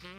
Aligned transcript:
Selamat 0.00 0.16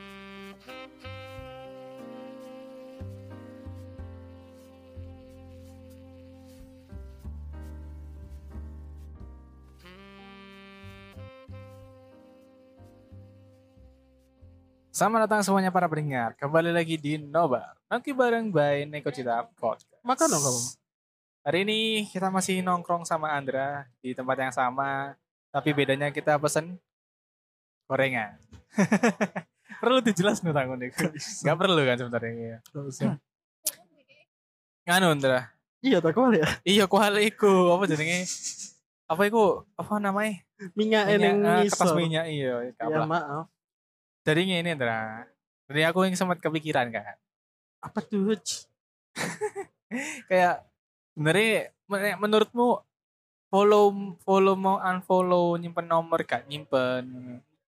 datang 15.26 15.42
semuanya 15.42 15.74
para 15.74 15.90
pendengar. 15.90 16.38
Kembali 16.38 16.70
lagi 16.70 17.02
di 17.02 17.18
Nobar. 17.18 17.74
Nanti 17.90 18.14
bareng 18.14 18.54
by 18.54 18.86
Neko 18.86 19.10
Cita 19.10 19.50
Podcast. 19.58 19.98
Makan 20.06 20.28
dong 20.30 20.44
kamu. 20.46 20.62
Hari 21.42 21.60
ini 21.66 22.06
kita 22.14 22.30
masih 22.30 22.62
nongkrong 22.62 23.02
sama 23.02 23.34
Andra 23.34 23.90
di 23.98 24.14
tempat 24.14 24.38
yang 24.38 24.54
sama. 24.54 25.18
Tapi 25.50 25.74
bedanya 25.74 26.14
kita 26.14 26.38
pesen 26.38 26.78
gorengan. 27.90 28.38
perlu 29.82 30.00
dijelas 30.00 30.46
nih 30.46 30.54
tanggung 30.54 30.78
nih. 30.78 30.94
Gak 31.42 31.58
perlu 31.58 31.82
kan 31.82 31.98
sebenarnya. 31.98 32.32
Iya. 32.32 32.58
Gak 32.70 32.84
usah. 32.86 33.14
Nganu 34.86 35.08
Andra. 35.18 35.42
Iya 35.82 35.98
tak 35.98 36.14
kau 36.14 36.30
ya. 36.30 36.46
Iya 36.62 36.86
kuali 36.86 37.34
iku. 37.34 37.74
Apa 37.74 37.90
jenenge? 37.90 38.30
Apa 39.10 39.22
iku? 39.26 39.66
Apa 39.74 39.98
namanya? 39.98 40.40
Minyak 40.78 40.78
Minyak, 40.78 41.04
eneng 41.18 41.38
eh, 41.42 41.50
ngisor. 41.66 41.74
kertas 41.74 41.92
minyak 41.98 42.26
iya. 42.30 42.54
Ya 42.78 43.02
maaf. 43.02 43.50
Dari 44.22 44.46
ini 44.46 44.70
Andra. 44.70 45.26
Jadi 45.66 45.82
aku 45.90 46.06
yang 46.06 46.14
sempat 46.14 46.38
kepikiran 46.38 46.94
kan. 46.94 47.18
Apa 47.82 48.00
tuh? 48.06 48.38
Kayak 50.30 50.64
sebenarnya 51.18 51.74
men- 51.90 52.20
menurutmu 52.22 52.80
follow 53.52 54.16
follow 54.24 54.56
mau 54.56 54.80
unfollow 54.80 55.60
nyimpen 55.60 55.84
nomor 55.84 56.24
gak 56.24 56.48
nyimpen 56.48 57.04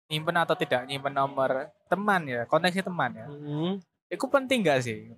nyimpen 0.07 0.35
atau 0.35 0.53
tidak 0.53 0.83
nyimpen 0.85 1.11
nomor 1.11 1.71
teman 1.87 2.21
ya 2.25 2.43
koneksi 2.45 2.81
teman 2.83 3.11
ya 3.13 3.27
Hmm. 3.27 3.79
itu 4.07 4.25
penting 4.27 4.59
gak 4.61 4.83
sih 4.83 5.11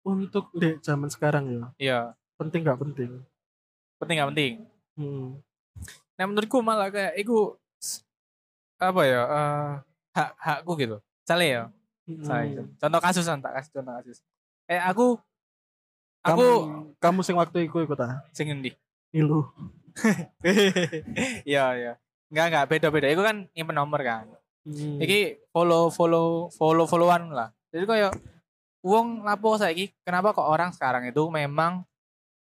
Untuk 0.00 0.48
di 0.56 0.80
zaman 0.80 1.12
sekarang 1.12 1.44
ya. 1.46 1.64
iya 1.76 2.00
Penting 2.34 2.64
gak 2.64 2.80
penting? 2.80 3.20
penting 4.00 4.16
gak 4.16 4.30
penting 4.32 4.52
Hmm. 4.96 5.38
nah 6.16 6.24
menurutku 6.24 6.60
malah 6.60 6.88
kayak 6.88 7.16
itu 7.16 7.56
apa 8.76 9.00
ya 9.04 9.20
eh, 9.24 9.70
hak 10.12 10.30
hakku 10.36 10.72
gitu 10.76 10.96
misalnya 11.22 11.46
ya 11.46 11.62
Hmm. 12.08 12.16
misalnya, 12.18 12.64
contoh 12.76 13.00
kasus 13.00 13.22
tak 13.22 13.52
kasih 13.54 13.70
contoh 13.72 13.92
kasus 13.96 14.18
kayak 14.66 14.84
aku 14.88 15.06
Kamu, 16.20 16.36
aku 16.36 16.46
kamu 16.98 17.20
sing 17.22 17.36
waktu 17.36 17.64
itu 17.64 17.78
ikut 17.80 17.96
ah. 17.96 18.20
sing 18.32 18.50
endi 18.50 18.72
Ilu. 19.10 19.42
Iya 21.48 21.64
iya. 21.74 21.92
Enggak 22.30 22.46
enggak 22.50 22.66
beda-beda. 22.70 23.06
Itu 23.10 23.22
kan 23.26 23.36
nyimpen 23.52 23.76
nomor 23.76 24.00
kan. 24.00 24.26
Hmm. 24.64 25.02
Iki 25.02 25.50
follow 25.50 25.90
follow 25.90 26.48
follow 26.54 26.86
followan 26.86 27.34
lah. 27.34 27.50
Jadi 27.74 27.84
kayak 27.86 28.12
uang 28.86 29.26
lapo 29.26 29.58
saiki 29.60 29.92
kenapa 30.06 30.32
kok 30.32 30.46
orang 30.46 30.70
sekarang 30.72 31.04
itu 31.04 31.20
memang 31.28 31.84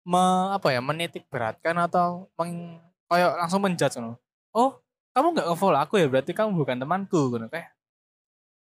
me, 0.04 0.24
apa 0.52 0.72
ya 0.72 0.80
menitik 0.80 1.28
beratkan 1.28 1.76
atau 1.80 2.28
meng, 2.36 2.80
kayak 3.08 3.38
langsung 3.38 3.60
menjudge 3.60 4.00
ngono. 4.00 4.16
Oh, 4.56 4.80
kamu 5.12 5.36
nggak 5.36 5.46
nge-follow 5.52 5.80
aku 5.80 5.94
ya 6.00 6.06
berarti 6.08 6.32
kamu 6.32 6.56
bukan 6.56 6.76
temanku 6.80 7.20
gitu 7.34 7.46
kayak 7.50 7.70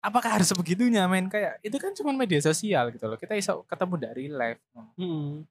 apakah 0.03 0.35
harus 0.39 0.51
sebegitunya 0.51 1.07
men 1.07 1.31
kayak 1.31 1.63
itu 1.63 1.79
kan 1.79 1.95
cuma 1.95 2.11
media 2.11 2.39
sosial 2.43 2.91
gitu 2.91 3.07
loh 3.07 3.15
kita 3.15 3.39
bisa 3.39 3.55
ketemu 3.67 3.95
dari 3.99 4.23
live 4.27 4.59
Hmm. 4.99 5.47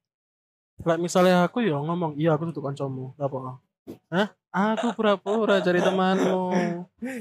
Lah 0.83 0.97
misalnya 0.99 1.47
aku 1.47 1.63
ya 1.63 1.79
ngomong, 1.79 2.19
iya 2.19 2.35
aku 2.35 2.51
tuh 2.51 2.65
kancamu. 2.65 3.15
Apa? 3.15 3.62
Hah? 4.09 4.29
Aku 4.53 4.93
pura-pura 4.93 5.59
cari 5.59 5.81
temanmu. 5.81 6.53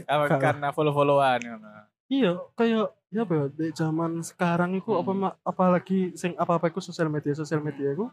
apa 0.06 0.24
Kalau- 0.28 0.42
karena 0.42 0.68
follow 0.70 0.92
followan 0.92 1.40
ngono. 1.40 1.70
Iya, 2.06 2.32
kayak 2.54 2.92
ya 3.08 3.22
apa 3.22 3.34
ya 3.34 3.46
di 3.50 3.68
zaman 3.72 4.20
sekarang 4.20 4.76
itu 4.76 4.92
apa 4.92 5.10
Hmm. 5.10 5.22
ma- 5.22 5.38
apalagi 5.42 6.12
sing 6.14 6.36
apa-apa 6.36 6.68
itu 6.68 6.80
sosial 6.80 7.08
media 7.08 7.32
sosial 7.32 7.60
media 7.60 7.92
itu 7.92 8.08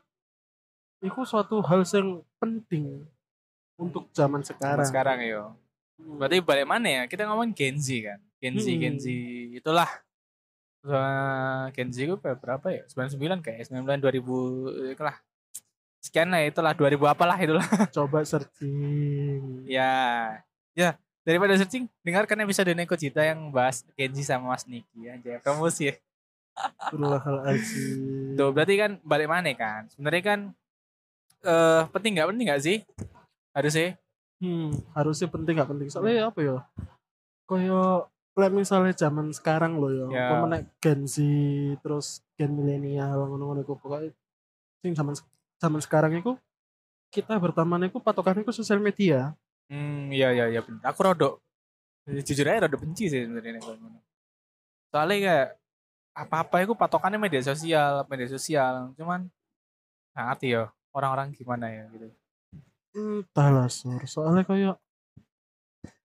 itu 1.00 1.20
suatu 1.24 1.58
hal 1.60 1.82
yang 1.84 2.08
penting 2.36 3.06
untuk 3.74 4.06
zaman 4.12 4.40
sekarang. 4.40 4.82
sekarang 4.84 5.18
yo 5.22 5.54
Berarti 5.98 6.38
balik 6.38 6.62
mana 6.64 6.86
ya? 6.88 7.02
Kita 7.04 7.26
ngomong 7.26 7.50
Gen 7.50 7.74
Z 7.76 7.90
kan. 8.00 8.22
Gen 8.38 8.54
Z, 8.56 8.70
Hmm. 8.70 8.80
Gen 8.80 8.96
Z 8.96 9.06
itulah. 9.52 9.90
Soalnya 10.80 11.26
Gen 11.74 11.90
Z 11.90 11.96
itu 12.00 12.14
berapa 12.14 12.66
ya? 12.68 12.86
99 12.86 13.42
kayak 13.42 13.66
99 13.66 13.98
2000 13.98 14.38
itu 14.88 15.02
lah. 15.02 15.18
Sekian 15.98 16.30
lah 16.30 16.46
itulah 16.46 16.72
2000 16.74 16.94
apalah 17.10 17.38
itulah. 17.38 17.66
Coba 17.96 18.22
searching. 18.22 19.66
ya. 19.66 20.38
Ya, 20.78 20.94
daripada 21.26 21.58
searching 21.58 21.90
dengarkan 22.06 22.38
episode 22.46 22.70
Neko 22.70 22.94
Cita 22.94 23.26
yang 23.26 23.50
bahas 23.50 23.82
Z 23.98 24.14
sama 24.22 24.54
Mas 24.54 24.62
Niki 24.64 25.10
aja. 25.10 25.42
Hal 26.94 27.38
aji. 27.50 27.86
Tuh, 28.38 28.50
berarti 28.54 28.74
kan 28.78 28.90
balik 29.02 29.26
mana 29.30 29.50
kan? 29.58 29.90
Sebenarnya 29.90 30.22
kan 30.22 30.40
eh 31.38 31.82
penting 31.94 32.18
nggak 32.18 32.28
penting 32.34 32.46
nggak 32.50 32.62
sih? 32.62 32.78
Harusnya. 33.54 33.98
Hmm, 34.38 34.70
harusnya 34.94 35.26
penting 35.26 35.58
gak 35.58 35.66
penting. 35.66 35.90
Soalnya 35.90 36.30
apa 36.30 36.38
ya? 36.38 36.58
Kayak 37.50 38.06
kayak 38.38 38.52
misalnya 38.54 38.94
zaman 38.94 39.34
sekarang 39.34 39.82
loh 39.82 39.90
ya. 39.90 40.06
Apa 40.30 40.34
menek 40.46 40.62
Gen 40.78 41.10
Z 41.10 41.18
terus 41.82 42.22
Gen 42.38 42.54
milenial 42.54 43.18
ngono-ngono 43.26 43.66
iku 43.66 43.74
pokoknya 43.74 44.14
sing 44.78 44.94
zaman 44.94 45.18
zaman 45.58 45.82
sekarang 45.82 46.18
itu 46.18 46.32
kita 47.10 47.34
berteman 47.40 47.88
itu 47.88 47.98
patokannya 47.98 48.44
itu 48.44 48.54
sosial 48.54 48.78
media. 48.78 49.32
Hmm, 49.68 50.08
iya 50.08 50.32
iya 50.32 50.46
iya. 50.48 50.60
Aku 50.86 51.00
rodok 51.04 51.42
jujur 52.08 52.48
aja 52.48 52.64
rodok 52.64 52.88
benci 52.88 53.12
sih 53.12 53.28
sebenarnya. 53.28 53.60
Soalnya 54.88 55.16
kayak 55.20 55.48
apa-apa 56.16 56.64
itu 56.64 56.72
patokannya 56.72 57.20
media 57.20 57.44
sosial, 57.44 58.02
media 58.08 58.28
sosial. 58.32 58.96
Cuman 58.96 59.28
ngerti 60.16 60.56
ya 60.56 60.72
orang-orang 60.96 61.30
gimana 61.36 61.68
ya 61.68 61.84
gitu. 61.92 62.08
Entahlah 62.96 63.68
sur. 63.68 64.00
Soalnya 64.08 64.42
kayak 64.48 64.76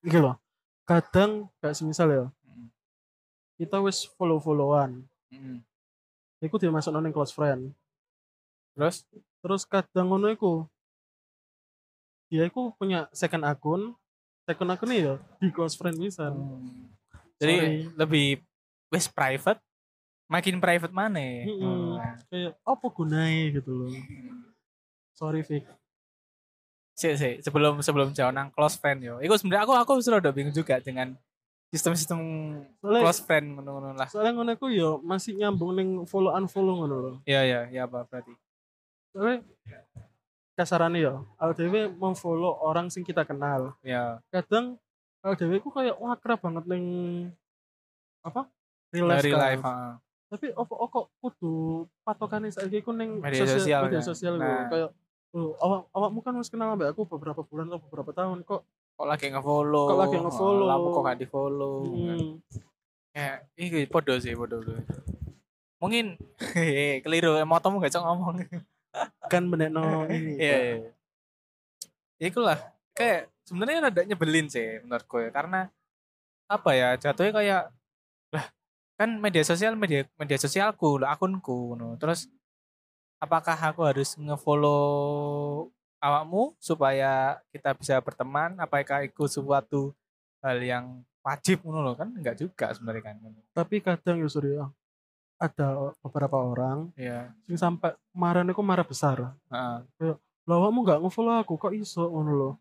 iki 0.04 0.20
loh. 0.20 0.36
Kadang 0.84 1.48
kayak 1.64 1.80
semisal 1.80 2.12
ya, 2.12 2.26
Mm, 2.44 2.68
kita 3.56 3.80
wis 3.80 4.04
follow-followan. 4.20 5.08
mm. 5.32 5.64
Iku 6.44 6.60
dia 6.60 6.68
masuk 6.68 6.92
nang 6.92 7.08
close 7.16 7.32
friend. 7.32 7.72
Terus 8.76 9.08
Terus 9.44 9.68
kadang 9.68 10.08
ngono 10.08 10.32
iku 10.32 10.64
dia 12.32 12.48
iku 12.48 12.72
punya 12.80 13.12
second 13.12 13.44
akun. 13.44 13.94
Second 14.48 14.72
akunnya 14.76 14.98
ya 14.98 15.16
di 15.40 15.52
close 15.52 15.76
friend 15.76 16.00
bisa. 16.00 16.32
hmm. 16.32 16.92
jadi 17.40 17.56
Sorry. 17.60 17.78
lebih 17.96 18.28
wes 18.92 19.08
private 19.12 19.60
makin 20.32 20.58
private 20.58 20.92
mana? 20.96 21.46
Mm-mm. 21.46 21.62
Oh. 21.62 21.96
Kayak 22.32 22.54
apa 22.64 22.86
gunanya 22.90 23.44
gitu 23.60 23.72
loh. 23.72 23.92
Sorry 25.14 25.46
Vic. 25.46 25.64
Sih, 26.94 27.18
sih, 27.18 27.34
sebelum 27.42 27.82
sebelum 27.82 28.14
jauh 28.14 28.34
nang 28.34 28.50
close 28.54 28.78
friend 28.78 29.02
yo. 29.02 29.18
Iku 29.22 29.38
sebenarnya 29.38 29.66
aku 29.66 29.74
aku 29.78 29.92
sudah 30.02 30.22
udah 30.22 30.34
bingung 30.34 30.54
juga 30.54 30.78
dengan 30.82 31.14
sistem-sistem 31.74 32.20
Soalnya 32.82 33.02
close 33.02 33.22
friend 33.26 33.46
ngono-ngono 33.58 33.98
lah. 33.98 34.06
soalnya 34.06 34.38
ngono 34.38 34.52
iku 34.54 34.70
ya 34.70 35.02
masih 35.02 35.34
nyambung 35.34 35.74
ning 35.74 35.90
follow 36.06 36.34
unfollow 36.34 36.86
ngono 36.86 36.96
loh. 36.98 37.16
Iya 37.26 37.42
iya 37.46 37.60
iya 37.74 37.82
apa 37.90 38.06
berarti? 38.06 38.34
Soalnya 39.14 39.46
kasarannya 40.54 41.00
ya, 41.00 41.14
LDW 41.40 41.94
memfollow 41.94 42.58
orang 42.60 42.90
sing 42.90 43.02
kita 43.02 43.24
kenal. 43.24 43.74
Ya, 43.82 44.22
kadang 44.30 44.78
LDW 45.22 45.62
ku 45.62 45.70
kayak 45.70 45.96
wah 45.96 46.14
kerap 46.14 46.42
banget 46.42 46.66
neng 46.68 46.86
apa 48.22 48.46
real 48.90 49.08
life, 49.08 49.20
dari 49.20 49.32
kan. 49.32 49.60
heeh. 49.60 49.94
tapi 50.30 50.46
opo 50.52 50.74
kok 50.88 51.06
kudu 51.20 51.54
patokannya 52.02 52.50
saiki 52.50 52.82
ku 52.82 52.90
neng 52.90 53.20
Media 53.20 53.46
sosial, 53.46 53.86
media 53.86 54.00
kan? 54.00 54.08
sosial. 54.08 54.34
Nah. 54.36 54.66
kayak 54.66 54.90
oh, 55.32 55.54
awak 55.60 55.80
awakmu 55.92 56.20
kan 56.22 56.34
wis 56.36 56.50
kenal 56.50 56.74
ambek 56.74 56.90
aku 56.90 57.06
beberapa 57.06 57.42
bulan 57.42 57.70
atau 57.70 57.82
beberapa 57.82 58.12
tahun 58.12 58.42
kok 58.42 58.62
kok 58.94 59.08
lagi 59.08 59.30
nge-follow 59.30 59.86
Kok 59.90 59.98
lagi 60.00 60.18
nge-follow. 60.18 60.66
lalu 60.70 60.88
kok 60.88 61.04
gak 61.04 61.20
di-follow 61.20 61.76
hmm, 61.84 62.30
ya 63.12 63.42
ini 63.58 63.86
podo 63.86 64.14
sih 64.18 64.34
podo 64.34 64.62
podo. 64.62 64.78
mungkin 65.78 66.18
keliru 67.04 67.42
motomu 67.44 67.82
gak 67.82 67.94
cok 67.94 68.04
ngomong 68.04 68.36
kan 69.32 69.44
menekno 69.50 70.06
ini 70.08 70.38
iya 70.38 70.58
iya. 70.62 70.76
Ya 72.22 72.26
itulah 72.30 72.60
kayak 72.94 73.28
sebenarnya 73.44 73.90
rada 73.90 74.02
nyebelin 74.06 74.48
sih 74.48 74.80
menurutku 74.86 75.20
ya 75.20 75.30
karena 75.34 75.68
apa 76.48 76.72
ya 76.78 76.96
jatuhnya 76.96 77.34
kayak 77.34 77.64
lah 78.32 78.46
kan 78.96 79.10
media 79.18 79.44
sosial 79.44 79.74
media 79.74 80.06
media 80.16 80.38
sosialku 80.38 81.02
lah 81.02 81.18
akunku 81.18 81.76
no. 81.76 81.98
terus 81.98 82.30
apakah 83.18 83.56
aku 83.56 83.82
harus 83.88 84.16
ngefollow 84.20 85.72
awakmu 86.04 86.52
supaya 86.60 87.40
kita 87.56 87.72
bisa 87.72 87.96
berteman? 88.04 88.60
Apakah 88.60 89.08
itu 89.08 89.24
suatu 89.32 89.96
hal 90.44 90.60
yang 90.60 90.86
wajib 91.24 91.64
ngono 91.64 91.96
kan? 91.96 92.12
Enggak 92.12 92.36
juga 92.36 92.76
sebenarnya 92.76 93.04
kan 93.08 93.16
tapi 93.56 93.80
kadang 93.80 94.20
ya 94.20 94.28
Surya 94.28 94.68
ada 95.38 95.96
beberapa 96.02 96.38
orang 96.40 96.94
ya 96.98 97.32
sing 97.46 97.58
sampai 97.58 97.94
kemarin 98.14 98.50
aku 98.50 98.62
marah 98.64 98.86
besar 98.86 99.36
heeh. 99.50 99.78
lah 100.44 100.56
awakmu 100.60 100.84
gak 100.84 101.00
ngefollow 101.02 101.40
aku 101.40 101.56
kok 101.56 101.74
iso 101.76 102.06
ngono 102.08 102.32
loh 102.34 102.54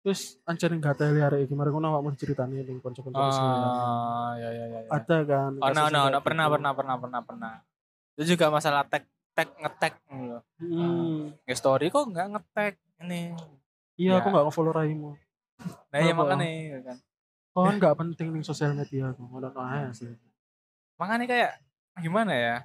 terus 0.00 0.40
anjir 0.48 0.72
nggak 0.72 0.96
teli 0.96 1.20
hari 1.20 1.44
iki 1.44 1.52
mari 1.52 1.68
ngono 1.68 1.92
awakmu 1.92 2.16
ceritani 2.16 2.64
ning 2.64 2.80
kanca-kanca 2.80 3.20
sekalian. 3.36 3.68
Oh, 3.68 4.30
ya 4.40 4.48
ya 4.48 4.64
ya. 4.64 4.80
ya. 4.80 4.90
Ada 4.96 5.18
kan. 5.28 5.50
Oh, 5.60 5.70
no, 5.76 5.92
no, 5.92 6.08
no, 6.08 6.16
gitu. 6.16 6.24
pernah, 6.24 6.46
pernah, 6.48 6.72
pernah, 6.72 6.96
pernah, 6.96 7.20
pernah. 7.20 7.54
Itu 8.16 8.32
juga 8.32 8.48
masalah 8.48 8.88
tag, 8.88 9.04
tag, 9.36 9.52
ngetek, 9.60 10.00
loh. 10.08 10.40
Hmm. 10.56 11.36
Nge 11.44 11.52
story 11.52 11.92
kok 11.92 12.08
nggak 12.08 12.26
ngetek 12.32 12.74
ini. 13.04 13.36
Iya, 14.00 14.16
Ya. 14.16 14.24
aku 14.24 14.32
nggak 14.32 14.44
nge-follow 14.48 14.72
raimu. 14.72 15.12
Nah, 15.92 15.98
ya 16.00 16.12
makanya, 16.16 16.48
gitu 16.48 16.80
kan. 16.80 16.96
Kan 17.52 17.74
nggak 17.76 17.96
penting 18.00 18.26
ning 18.32 18.40
sosial 18.40 18.72
media 18.72 19.12
aku. 19.12 19.20
Ngono 19.20 19.52
aja 19.52 19.92
sih. 19.92 20.16
Makanya 20.96 21.28
kayak 21.28 21.52
gimana 21.98 22.32
ya? 22.32 22.56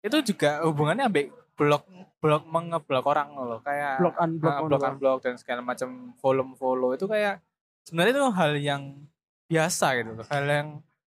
Itu 0.00 0.22
juga 0.22 0.62
hubungannya 0.64 1.10
ambek 1.10 1.26
blog, 1.58 1.84
blog 2.22 2.42
mengeblok 2.46 3.04
orang 3.04 3.34
loh, 3.34 3.60
kayak 3.60 3.98
Blok 3.98 4.16
unblock 4.16 4.52
Ah, 4.54 4.58
ngono 4.62 4.68
blog 4.70 4.80
kan. 4.80 4.90
unblock 4.94 5.18
dan 5.26 5.34
segala 5.36 5.60
macam 5.60 6.14
follow 6.22 6.46
follow 6.54 6.94
itu 6.94 7.04
kayak 7.04 7.42
sebenarnya 7.84 8.12
itu 8.14 8.24
hal 8.30 8.52
yang 8.56 8.82
biasa 9.50 9.86
gitu 9.98 10.10
loh. 10.14 10.26
Hal 10.30 10.44
yang 10.46 10.68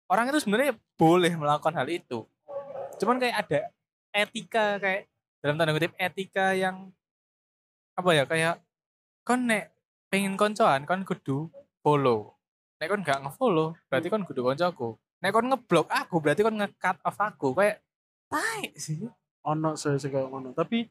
orang 0.08 0.26
itu 0.32 0.40
sebenarnya 0.42 0.74
boleh 0.96 1.34
melakukan 1.36 1.76
hal 1.76 1.88
itu. 1.92 2.24
Cuman 2.98 3.20
kayak 3.20 3.36
ada 3.46 3.60
etika 4.16 4.80
kayak 4.80 5.06
dalam 5.44 5.56
tanda 5.60 5.76
kutip 5.76 5.94
etika 5.96 6.56
yang 6.56 6.90
apa 7.96 8.10
ya 8.16 8.24
kayak 8.24 8.56
kon 9.28 9.44
nek 9.46 9.76
pengen 10.08 10.40
koncoan 10.40 10.88
kon 10.88 11.04
kudu 11.04 11.52
follow. 11.84 12.32
Nek 12.80 12.88
kon 12.88 13.04
gak 13.04 13.20
nge-follow 13.28 13.76
berarti 13.92 14.08
kon 14.08 14.24
kudu 14.24 14.42
koncoku. 14.42 14.96
Nek 15.20 15.32
kon 15.36 15.48
ngeblok 15.52 15.88
aku 15.92 16.16
berarti 16.24 16.42
kon 16.44 16.56
nge-cut 16.56 16.98
off 17.04 17.20
aku. 17.20 17.52
Kayak 17.56 17.84
tai 18.32 18.72
sih. 18.80 19.08
ono 19.44 19.76
saya 19.80 19.96
sih 20.00 20.12
kayak 20.12 20.28
ngono. 20.32 20.52
Tapi 20.56 20.88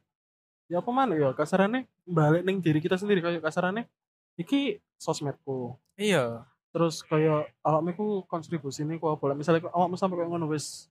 ya 0.69 0.81
apa 0.81 0.89
mana 0.93 1.13
ya 1.17 1.33
kasarannya 1.33 1.85
balik 2.05 2.45
ning 2.45 2.61
diri 2.61 2.81
kita 2.81 2.97
sendiri. 2.97 3.21
Kayak 3.21 3.45
kasarannya 3.45 3.89
iki 4.37 4.77
sosmedku. 4.97 5.77
Iya. 5.97 6.45
terus 6.69 7.01
kayak 7.01 7.49
awakmu 7.65 7.97
ku 7.97 8.07
kontribusi 8.29 8.85
ini 8.85 9.01
ku 9.01 9.09
apa? 9.09 9.33
Lah 9.33 9.37
misalnya 9.37 9.65
awakmu 9.73 9.97
sampai 9.97 10.21
kayak 10.21 10.29
ngono 10.29 10.53
wis 10.53 10.85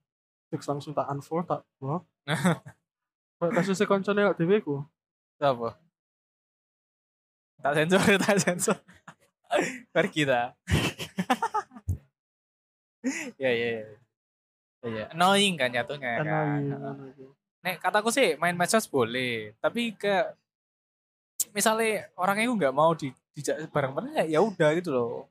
fix 0.50 0.66
langsung 0.66 0.90
tak 0.90 1.06
unfollow 1.06 1.46
tak 1.46 1.62
blok 1.78 2.02
kayak 3.38 3.52
kasusnya 3.54 3.86
koncone 3.86 4.26
awak 4.26 4.34
dhewe 4.42 4.58
ku. 4.58 4.82
Apa. 5.38 5.78
Tak 7.62 7.72
sensor 7.78 8.02
tak 8.26 8.38
sensor. 8.42 8.78
Pergi 9.94 10.26
ta 10.26 10.50
ya 13.42 13.50
ya 13.50 13.68
ya 13.82 14.88
ya 14.88 15.04
annoying 15.12 15.58
kan 15.58 15.70
jatuhnya 15.74 16.22
kan? 16.22 16.26
Kan 16.26 16.96
nek 17.58 17.76
kataku 17.82 18.14
sih 18.14 18.38
main 18.38 18.54
medsos 18.54 18.86
boleh 18.86 19.52
tapi 19.58 19.92
ke 19.94 20.32
misalnya 21.50 22.06
orangnya 22.14 22.46
itu 22.46 22.54
nggak 22.54 22.76
mau 22.76 22.94
di 22.94 23.10
dijak 23.34 23.70
bareng-bareng 23.70 24.12
ya 24.22 24.24
ya 24.38 24.40
udah 24.42 24.70
gitu 24.78 24.90
loh. 24.90 25.26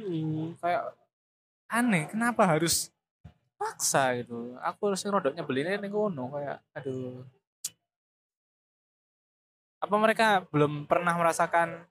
Hmm. 0.00 0.56
kayak 0.56 0.96
aneh 1.68 2.08
kenapa 2.08 2.48
harus 2.48 2.88
paksa 3.60 4.16
gitu? 4.16 4.56
Aku 4.64 4.88
harus 4.88 5.04
rodoknya 5.04 5.44
belinya 5.44 5.76
nih 5.76 5.92
kono 5.92 6.32
kayak 6.32 6.58
aduh. 6.72 7.20
Apa 9.80 9.96
mereka 9.96 10.44
belum 10.48 10.88
pernah 10.88 11.12
merasakan 11.16 11.84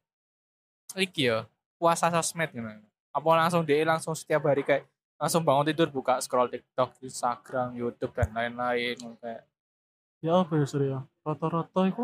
iki 0.98 1.30
ya 1.30 1.46
puasa 1.78 2.10
sosmed 2.10 2.50
gitu 2.50 2.66
apa 3.10 3.30
langsung 3.34 3.66
dia 3.66 3.82
langsung 3.86 4.14
setiap 4.14 4.46
hari 4.46 4.62
kayak 4.62 4.86
langsung 5.20 5.44
bangun 5.44 5.68
tidur 5.68 5.92
buka 5.92 6.18
scroll 6.24 6.48
TikTok, 6.48 6.96
Instagram, 7.04 7.76
YouTube 7.76 8.16
dan 8.16 8.32
lain-lain 8.32 8.96
kayak. 9.20 9.44
Ya 10.20 10.40
apa 10.44 10.52
ya 10.56 10.66
Surya 10.68 11.00
rata-rata 11.24 11.82
itu 11.88 12.04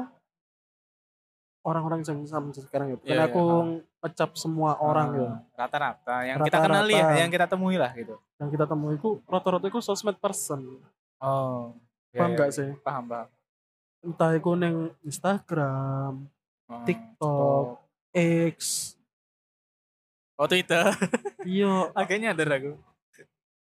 orang-orang 1.65 2.05
yang 2.05 2.27
sama 2.29 2.53
sekarang 2.53 2.93
ya. 2.93 2.95
Bukan 2.95 3.09
Iya, 3.09 3.15
iya, 3.17 3.25
aku 3.25 3.43
ngecap 4.05 4.31
semua 4.37 4.77
orang 4.77 5.07
ya. 5.17 5.25
Ah, 5.25 5.65
rata-rata. 5.65 6.15
Yang 6.23 6.37
kita 6.45 6.57
kenali 6.61 6.93
ya, 6.93 7.07
yang 7.25 7.31
kita 7.33 7.45
temui 7.49 7.75
lah 7.79 7.91
gitu. 7.95 8.15
yang 8.35 8.51
kita 8.51 8.67
temui 8.67 8.99
itu 8.99 9.23
rata-rata 9.25 9.65
itu 9.71 9.79
sosmed 9.79 10.19
person. 10.19 10.77
Oh, 11.23 11.71
paham 12.11 12.35
nggak 12.35 12.51
sih? 12.51 12.69
Paham, 12.83 13.07
paham. 13.07 13.27
entah 14.05 14.37
itu 14.37 14.51
neng 14.53 14.93
Instagram 15.01 16.29
Oh, 16.65 16.81
TikTok 16.81 17.65
X. 18.49 18.93
Oh, 20.35 20.49
Twitter. 20.49 20.91
iya. 21.45 21.89
Agaknya 21.99 22.33
ada 22.33 22.43
aku. 22.57 22.73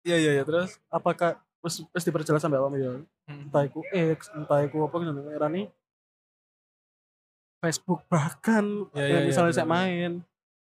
Iya, 0.07 0.17
iya, 0.17 0.31
iya, 0.39 0.43
terus 0.47 0.79
apakah 0.87 1.39
wis 1.59 1.83
wis 1.91 2.03
diperjelas 2.07 2.39
sampai 2.39 2.59
apa 2.59 2.77
ya 2.79 2.93
Hmm. 3.29 3.45
entah 3.45 3.61
itu 3.61 3.77
X 3.93 4.33
entah 4.33 4.65
itu 4.65 4.73
apa 4.81 4.95
gitu 5.05 5.21
era 5.29 5.45
nih? 5.45 5.69
Facebook 7.61 8.01
bahkan 8.09 8.89
ya, 8.97 9.05
iya, 9.05 9.19
misalnya 9.21 9.53
bener, 9.53 9.59
saya 9.61 9.69
main. 9.69 10.11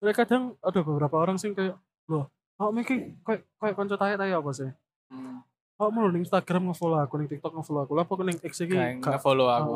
Mereka 0.03 0.27
kadang 0.27 0.59
ada 0.59 0.81
beberapa 0.83 1.17
orang 1.23 1.39
sih 1.39 1.55
kayak 1.55 1.79
loh 2.11 2.27
oh 2.59 2.75
mikir 2.75 3.15
kayak 3.23 3.47
kayak 3.63 3.75
konco 3.79 3.95
tanya 3.95 4.19
tanya 4.19 4.43
apa 4.43 4.51
sih? 4.51 4.71
Hmm. 5.15 5.41
oh 5.79 5.89
mau 5.95 6.11
ning 6.11 6.27
Instagram 6.27 6.75
nge-follow 6.75 6.99
aku 6.99 7.15
ning 7.23 7.31
TikTok 7.31 7.55
nge-follow 7.55 7.87
aku 7.87 7.93
lah 7.95 8.03
apa 8.03 8.13
ning 8.27 8.39
X 8.43 8.67
iki? 8.67 8.75
Kayak 8.75 8.99
gak. 8.99 9.23
nge-follow 9.23 9.47
aku. 9.47 9.71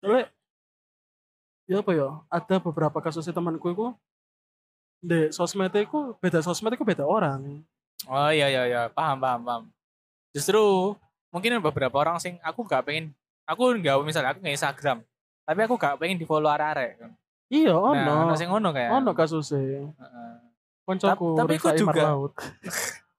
Soalnya 0.00 0.24
ya 1.68 1.76
apa 1.84 1.90
ya 1.92 2.08
ada 2.32 2.56
beberapa 2.56 2.98
kasusnya 3.04 3.36
temanku 3.36 3.68
itu 3.68 3.86
di 5.04 5.28
sosmed 5.28 5.70
itu 5.76 6.16
beda 6.24 6.40
sosmed 6.40 6.72
itu 6.72 6.84
beda 6.88 7.04
orang 7.04 7.60
Oh 8.06 8.28
iya 8.28 8.46
iya 8.46 8.62
iya, 8.64 8.80
paham 8.88 9.18
paham 9.18 9.40
paham. 9.42 9.62
Justru 10.30 10.94
mungkin 11.28 11.60
beberapa 11.60 11.96
orang 11.96 12.16
sing 12.16 12.40
aku 12.40 12.64
gak 12.64 12.82
pengen 12.82 13.12
aku 13.44 13.74
nggak 13.74 13.98
misalnya 14.00 14.30
aku 14.30 14.40
nggak 14.40 14.54
Instagram, 14.54 14.98
tapi 15.42 15.60
aku 15.60 15.74
gak 15.74 15.96
pengen 15.96 16.16
di 16.16 16.24
follow 16.24 16.48
arek-arek. 16.48 16.96
iya 17.48 17.74
ono 17.74 17.98
Nah, 17.98 18.24
ono 18.24 18.32
sing 18.32 18.46
ngono 18.46 18.70
kayak. 18.70 18.94
ono 18.94 19.10
kasusnya 19.10 19.58
Heeh. 19.90 20.32
koncoku 20.82 21.34
Tapi- 21.34 21.54
Rifai 21.56 21.74
juga- 21.76 22.14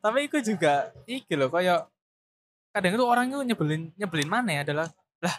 tapi 0.00 0.18
itu 0.24 0.38
juga 0.42 0.72
iki 1.04 1.34
loh 1.34 1.48
kayak 1.48 1.84
kadang 2.70 2.92
itu 2.94 3.04
orang 3.04 3.28
itu 3.28 3.40
nyebelin 3.44 3.92
nyebelin 3.94 4.26
mana 4.26 4.50
ya 4.50 4.60
adalah 4.62 4.88
lah 5.20 5.36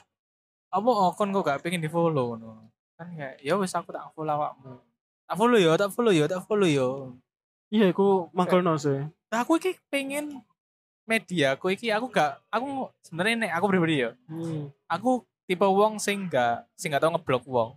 apa 0.70 0.90
kon 1.14 1.34
kok 1.34 1.44
gak 1.44 1.60
pengen 1.60 1.82
di 1.82 1.90
follow 1.90 2.36
no 2.36 2.70
kan 2.94 3.10
kayak 3.10 3.42
ya 3.42 3.58
wis 3.58 3.74
aku 3.74 3.90
tak 3.90 4.06
follow 4.14 4.30
awakmu 4.32 4.78
tak 5.26 5.36
follow 5.36 5.58
yo 5.58 5.74
tak 5.74 5.90
follow 5.90 6.14
yo 6.14 6.26
tak 6.26 6.46
follow 6.46 6.70
yo 6.70 7.18
iya 7.74 7.90
aku 7.90 8.30
mangkelno 8.38 8.78
sih. 8.78 9.02
Nah, 9.34 9.42
aku 9.42 9.58
iki 9.58 9.74
pengen 9.90 10.46
media 11.04 11.58
aku 11.58 11.74
iki 11.74 11.92
aku 11.92 12.08
gak 12.08 12.40
aku 12.48 12.88
sebenarnya 13.04 13.36
nek 13.48 13.52
aku 13.60 13.66
pribadi 13.68 14.08
ya 14.08 14.16
hmm. 14.32 14.72
aku 14.88 15.28
tipe 15.44 15.68
wong 15.68 16.00
sing 16.00 16.32
gak 16.32 16.64
sing 16.80 16.96
gak 16.96 17.04
tau 17.04 17.12
ngeblok 17.12 17.44
wong. 17.50 17.76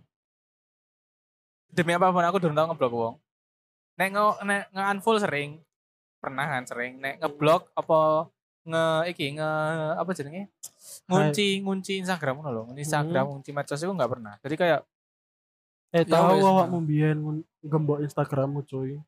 Demi 1.67 1.91
apa 1.91 2.13
pun 2.13 2.23
aku 2.23 2.39
durung 2.39 2.55
tau 2.55 2.71
ngeblok 2.71 2.93
wong. 2.93 3.15
Nek 3.99 4.07
nge 4.13 4.23
nek 4.47 4.61
nge 4.71 4.83
unfollow 4.95 5.19
sering 5.19 5.59
pernah 6.21 6.45
kan 6.47 6.63
sering 6.63 7.01
nek 7.03 7.19
ngeblok 7.19 7.67
apa 7.75 8.31
nge 8.63 8.85
iki 9.11 9.25
nge 9.35 9.51
apa 9.99 10.09
jenenge? 10.15 10.43
Ngunci 11.11 11.65
ngunci 11.65 11.93
Instagram 12.05 12.39
ngono 12.39 12.49
lho 12.53 12.61
ngunci 12.71 12.83
Instagram 12.87 13.25
ngunci 13.27 13.49
medsos 13.51 13.83
itu 13.83 13.91
nggak 13.91 14.11
pernah. 14.13 14.33
Jadi 14.39 14.55
kayak 14.55 14.81
eh 15.95 16.03
Ya 16.03 16.19
tahu 16.19 16.43
awakmu 16.43 16.83
mbiyen 16.83 17.17
gembok 17.63 18.03
Instagrammu 18.03 18.63
cuy 18.67 18.99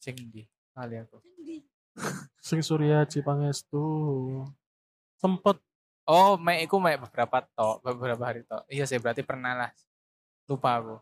sing 0.00 0.16
di 0.32 0.48
kali 0.72 0.96
aku 0.98 1.20
sing 2.48 2.64
Surya 2.64 3.04
Cipangestu 3.04 3.84
sempet 5.20 5.60
oh 6.08 6.40
mek 6.40 6.64
iku 6.64 6.80
mek 6.80 7.04
beberapa 7.04 7.44
tok 7.54 7.84
beberapa 7.84 8.24
hari 8.24 8.42
tok 8.48 8.64
iya 8.72 8.88
sih 8.88 8.96
berarti 8.96 9.20
pernah 9.20 9.52
lah 9.54 9.70
lupa 10.48 10.80
aku 10.80 10.96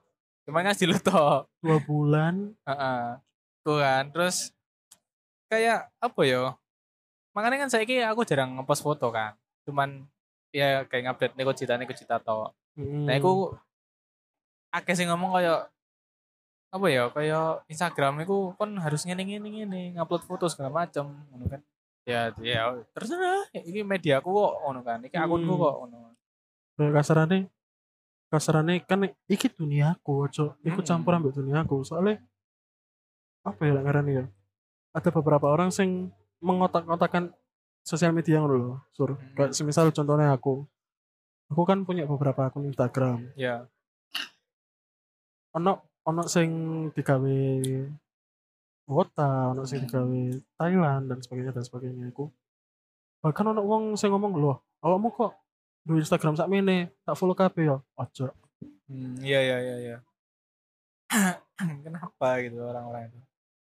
cuman 0.45 0.69
ngasih 0.69 0.91
lu 0.91 0.99
tok 0.99 1.47
dua 1.63 1.79
bulan 1.81 2.53
Heeh. 2.67 3.23
Tuh 3.69 3.85
kan, 3.85 4.09
terus 4.09 4.49
kayak 5.53 5.93
apa 6.01 6.21
ya? 6.25 6.57
Makanya 7.37 7.67
kan 7.67 7.69
saya 7.69 7.85
aku 8.09 8.25
jarang 8.25 8.57
ngepost 8.57 8.81
foto 8.81 9.13
kan. 9.13 9.37
Cuman 9.69 10.09
ya 10.49 10.89
kayak 10.89 11.05
ngupdate 11.05 11.35
nego 11.37 11.53
cita 11.53 11.77
nego 11.77 11.93
cita 11.93 12.17
to. 12.17 12.49
hmm. 12.81 13.05
Nah, 13.05 13.21
aku 13.21 13.53
akeh 14.73 14.97
sing 14.97 15.13
ngomong 15.13 15.37
kayak 15.37 15.69
apa 16.69 16.87
ya 16.93 17.09
kayak 17.09 17.65
Instagram 17.73 18.21
itu 18.21 18.53
kan 18.61 18.69
harus 18.77 19.09
ngene 19.09 19.25
ngene 19.25 19.49
ngene 19.49 19.81
ngupload 19.97 20.23
foto 20.29 20.45
segala 20.53 20.85
macam 20.85 21.17
ngono 21.33 21.45
kan. 21.49 21.61
Ya 22.05 22.33
ya 22.41 22.73
terserah 22.93 23.49
ini 23.57 23.81
media 23.85 24.21
aku 24.21 24.29
kok 24.33 24.53
ngono 24.65 24.81
kan. 24.85 24.99
Iki 25.05 25.17
akunku 25.17 25.49
Hmm. 25.55 25.63
kok 25.65 25.75
ngono. 25.81 25.99
Kayak 26.77 26.93
kasarane 27.01 27.39
kasarane 28.29 28.75
kan 28.85 29.01
iki 29.27 29.49
duniaku 29.49 30.29
ojo 30.29 30.45
ikut 30.61 30.85
Hmm. 30.85 30.89
campur 30.89 31.17
ambek 31.17 31.33
duniaku. 31.33 31.81
Soalnya 31.85 32.21
apa 33.45 33.61
ya 33.65 33.81
ngarani 33.81 34.13
ya? 34.13 34.25
Ada 34.93 35.09
beberapa 35.09 35.49
orang 35.49 35.73
sing 35.73 36.13
mengotak-ngotakan 36.45 37.33
sosial 37.81 38.13
media 38.13 38.45
ngono 38.45 38.55
lho 38.57 38.73
sur. 38.93 39.17
Hmm. 39.17 39.33
kayak 39.33 39.53
semisal 39.57 39.89
contohnya 39.89 40.37
aku. 40.37 40.69
Aku 41.49 41.65
kan 41.65 41.81
punya 41.89 42.05
beberapa 42.05 42.45
akun 42.45 42.69
Instagram. 42.69 43.33
Ya. 43.33 43.65
Ono 45.57 45.81
ono 46.09 46.25
sing 46.25 46.51
digawe 46.97 47.37
kota 48.89 49.53
ono 49.53 49.69
sing 49.69 49.85
digawe 49.85 50.21
Thailand 50.57 51.05
dan 51.13 51.19
sebagainya 51.21 51.53
dan 51.53 51.65
sebagainya 51.65 52.09
aku 52.09 52.33
bahkan 53.21 53.53
ono 53.53 53.61
wong 53.61 53.95
sing 53.95 54.09
ngomong 54.09 54.33
loh 54.41 54.57
awakmu 54.81 55.13
kok 55.13 55.37
di 55.85 56.01
Instagram 56.01 56.35
sak 56.35 56.49
mene 56.49 56.97
tak 57.05 57.17
follow 57.17 57.37
kabeh 57.37 57.65
ya 57.69 57.77
ojo 57.97 58.27
Hmm, 58.89 59.21
iya 59.21 59.45
iya 59.45 59.57
iya 59.61 59.77
iya. 59.85 59.97
Kenapa 61.85 62.41
gitu 62.41 62.57
orang-orang 62.65 63.13
itu? 63.13 63.19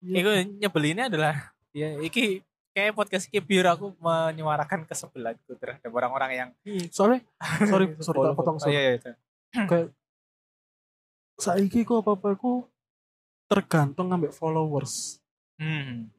Iya. 0.05 0.15
Iku 0.21 0.31
nyebelinnya 0.61 1.05
adalah 1.09 1.35
ya 1.73 1.97
iki 2.05 2.45
kayak 2.77 2.93
podcast 2.93 3.33
iki 3.33 3.41
biar 3.41 3.73
aku 3.73 3.97
menyuarakan 3.97 4.85
kesebelanku 4.85 5.57
terhadap 5.57 5.89
orang-orang 5.89 6.31
yang 6.37 6.49
Iya, 6.69 6.93
soalnya 6.93 7.25
sorry 7.65 7.97
sorry 8.05 8.19
tak 8.29 8.37
potong 8.37 8.61
Oh, 8.61 8.69
iya 8.69 8.81
iya. 8.81 9.01
iya. 9.01 9.15
kayak 9.65 9.89
saiki 11.37 11.83
ku 11.83 11.99
apa 11.99 12.13
apa 12.13 12.35
ku 12.35 12.65
tergantung 13.47 14.09
ngambil 14.09 14.31
followers 14.31 15.21
Hmm. 15.57 16.13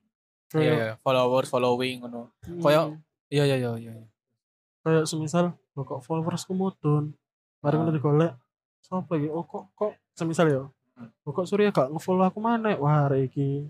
Iya 0.50 0.58
kayak 0.58 0.74
iya, 0.74 0.94
followers, 0.98 1.46
following 1.48 2.02
ngono. 2.02 2.34
hmm, 2.42 2.58
kayak- 2.58 2.90
Iya 3.28 3.44
iya 3.46 3.58
iya 3.60 3.72
iya. 3.76 3.94
kayak 4.80 5.04
semisal 5.04 5.54
lo 5.74 5.84
kok 5.84 6.00
followers 6.00 6.42
ku 6.42 6.54
mudun 6.54 7.12
mari 7.60 7.76
Ah. 7.76 7.78
ngono 7.78 7.92
digolek 7.92 8.34
sapa 8.80 9.14
iki 9.14 9.28
oh 9.28 9.44
kok 9.44 9.68
kok 9.74 9.94
semisal 10.14 10.48
ya 10.48 10.64
oh, 10.64 11.32
kok 11.32 11.44
Surya 11.44 11.70
gak 11.70 11.92
ngefollow 11.92 12.24
aku 12.24 12.40
mana 12.40 12.74
wah 12.78 13.06
hari 13.06 13.28
iki 13.28 13.68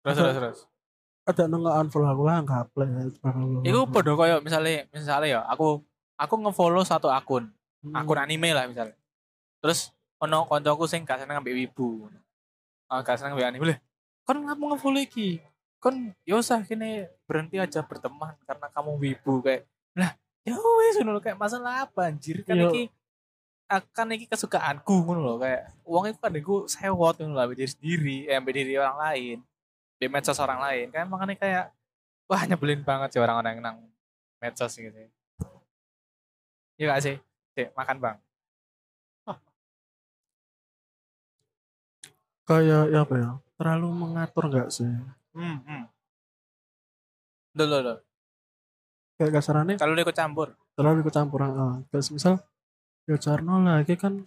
Terus 0.00 0.16
terus 0.16 0.34
terus. 0.34 0.58
ada 1.22 1.44
nang 1.44 1.60
nggak 1.60 1.76
unfollow 1.78 2.08
aku 2.08 2.22
lah 2.24 2.40
nggak 2.40 2.64
play 2.72 2.88
Iku 3.62 3.80
podo 3.86 4.16
koyo 4.16 4.40
misalnya 4.40 4.88
misalnya 4.88 5.28
ya 5.28 5.40
aku 5.44 5.84
aku 6.16 6.34
ngefollow 6.38 6.82
satu 6.82 7.06
akun, 7.08 7.52
Hmm. 7.80 7.94
akun 7.94 8.18
anime 8.18 8.50
lah 8.50 8.64
misalnya. 8.64 8.96
Terus 9.60 9.92
ono 10.20 10.44
koncoku 10.48 10.84
sing 10.88 11.04
gak 11.04 11.24
seneng 11.24 11.40
ambek 11.40 11.56
wibu. 11.56 12.08
Ah 12.88 13.00
gak 13.04 13.20
seneng 13.20 13.36
ambek 13.36 13.46
anime. 13.48 13.64
Lah, 13.76 13.78
kon 14.24 14.38
ngamu 14.44 14.64
ngefollow 14.76 15.00
iki? 15.04 15.40
Kon 15.80 16.12
ya 16.28 16.36
usah 16.36 16.60
kene 16.64 17.08
berhenti 17.24 17.56
aja 17.56 17.80
berteman 17.84 18.36
karena 18.44 18.66
kamu 18.72 18.90
wibu 19.00 19.40
kayak. 19.40 19.64
Lah, 19.96 20.12
ya 20.44 20.56
wis 20.56 20.96
ngono 21.00 21.16
lho, 21.16 21.20
kayak 21.24 21.38
masalah 21.40 21.84
apa 21.88 22.08
anjir 22.12 22.44
kan 22.44 22.56
Iya. 22.56 22.68
iki 22.68 22.82
akan 23.70 24.18
iki 24.18 24.26
kesukaanku 24.26 25.06
ngono 25.06 25.20
lho 25.22 25.34
kayak 25.38 25.62
uang 25.86 26.04
itu 26.10 26.18
kan 26.18 26.32
iku 26.34 26.54
sewot 26.68 27.16
ngono 27.22 27.36
lah 27.38 27.46
diri 27.52 27.68
sendiri, 27.70 28.16
eh, 28.28 28.36
ambek 28.36 28.54
diri 28.56 28.74
orang 28.76 28.98
lain. 28.98 29.38
Di 30.00 30.08
medsos 30.08 30.40
orang 30.40 30.60
lain 30.64 30.88
kan 30.92 31.04
makanya 31.08 31.36
kayak 31.36 31.64
wah 32.24 32.42
nyebelin 32.48 32.80
banget 32.80 33.12
sih 33.16 33.20
orang-orang 33.20 33.56
yang 33.56 33.62
nang 33.64 33.78
medsos 34.40 34.72
gitu. 34.72 34.96
Iya 36.80 36.96
gak 36.96 37.02
sih? 37.04 37.16
Cek, 37.52 37.76
makan 37.76 37.96
bang. 38.00 38.16
Kayak 42.50 42.90
ya 42.90 43.00
apa 43.00 43.14
ya 43.14 43.30
terlalu 43.54 43.88
mengatur 43.94 44.44
nggak 44.48 44.68
sih 44.68 44.90
Hmm, 45.30 45.62
hmm. 45.62 45.84
Dulu, 47.50 47.76
dulu. 47.78 47.94
kayak 49.14 49.32
kasarannya 49.32 49.76
Kalau 49.76 49.94
dia 49.94 50.02
ikut 50.02 50.16
campur. 50.16 50.58
terlalu 50.74 50.96
ikut 51.00 51.12
campur 51.12 51.40
ah 51.40 51.78
kayak 51.86 52.02
semisal 52.02 52.42
ya 53.04 53.14
Carno 53.16 53.60
lah 53.60 53.78
iki 53.78 53.94
kan 53.94 54.18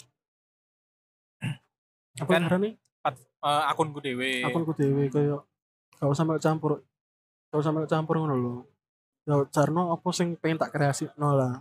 apa 2.21 2.29
Kan- 2.29 2.61
nih 2.61 2.75
Eh, 3.43 3.63
akunku 3.67 3.99
dewe. 3.99 4.39
akunku 4.41 4.71
dewe 4.71 5.11
kayak 5.11 5.43
usah 5.99 6.15
sampai 6.15 6.39
campur 6.39 6.79
usah 7.51 7.59
sampai 7.65 7.83
campur 7.85 8.15
ngono 8.15 8.35
lho 8.35 8.53
ya 9.23 9.43
Carno 9.49 9.91
apa 9.91 10.07
sing 10.09 10.39
pengen 10.39 10.55
tak 10.57 10.71
kreasi 10.71 11.11
no 11.17 11.35
lah 11.35 11.59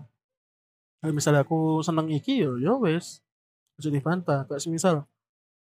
Kayak 0.99 1.15
misalnya 1.19 1.43
aku 1.43 1.83
seneng 1.83 2.07
iki 2.07 2.39
yo 2.39 2.55
ya 2.57 2.79
wes 2.79 3.19
aja 3.75 3.91
dibantah 3.91 4.47
kayak 4.47 4.63
semisal 4.63 5.03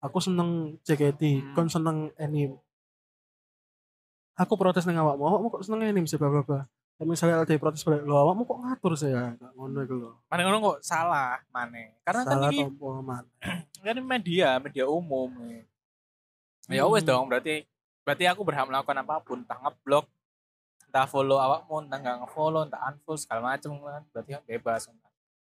aku 0.04 0.20
seneng 0.20 0.76
JKT 0.84 1.22
Hmm. 1.40 1.54
kon 1.56 1.68
seneng 1.72 2.12
anime 2.20 2.60
aku 4.36 4.52
protes 4.54 4.84
nang 4.84 5.00
awakmu 5.00 5.24
awakmu 5.24 5.48
kok 5.48 5.64
seneng 5.64 5.88
anime 5.88 6.04
sih 6.04 6.20
bla 6.20 6.28
bla 6.28 6.68
misalnya 7.00 7.42
ada 7.42 7.54
protes 7.58 7.82
balik 7.82 8.04
lo 8.04 8.14
awakmu 8.20 8.44
kok 8.44 8.58
ngatur 8.60 8.92
sih 8.94 9.10
ya 9.10 9.32
ngono 9.56 9.78
iku 9.82 9.94
lho 9.98 10.10
Mana 10.30 10.40
ngono 10.46 10.58
kok 10.62 10.78
salah, 10.80 11.36
mana? 11.50 11.90
Karena 12.06 12.22
salah 12.22 12.48
kan 12.48 12.54
ini 12.54 12.58
tompo 12.68 12.86
man 13.00 13.24
kan 13.84 13.94
ini 13.94 14.02
media, 14.02 14.48
media 14.58 14.84
umum. 14.86 15.28
Ya 16.66 16.88
wes 16.88 17.04
Hmm. 17.04 17.10
dong, 17.12 17.24
berarti 17.28 17.66
berarti 18.04 18.24
aku 18.24 18.40
berhak 18.40 18.64
melakukan 18.64 18.96
apa 19.04 19.20
pun, 19.20 19.44
entah 19.44 19.58
ngeblok, 19.58 20.08
entah 20.88 21.04
follow 21.04 21.36
awakmu, 21.36 21.84
entah 21.84 21.98
nggak 22.00 22.16
ngefollow, 22.24 22.62
entah 22.64 22.80
unfollow 22.88 23.20
segala 23.20 23.40
macam 23.52 23.70
kan. 23.80 24.02
Berarti 24.14 24.30
kan 24.32 24.42
bebas. 24.48 24.82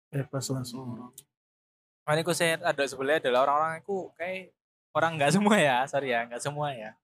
bebas 0.07 0.45
langsung 0.47 1.09
Makanya 2.07 2.23
aku 2.23 2.31
saya 2.31 2.55
ada 2.63 2.83
sebenarnya 2.87 3.19
adalah 3.27 3.43
orang-orang 3.43 3.83
itu 3.83 3.97
kayak 4.15 4.55
orang 4.95 5.11
nggak 5.19 5.31
semua 5.35 5.55
ya, 5.59 5.77
sorry 5.91 6.15
ya, 6.15 6.23
nggak 6.23 6.39
semua 6.39 6.71
ya. 6.71 6.95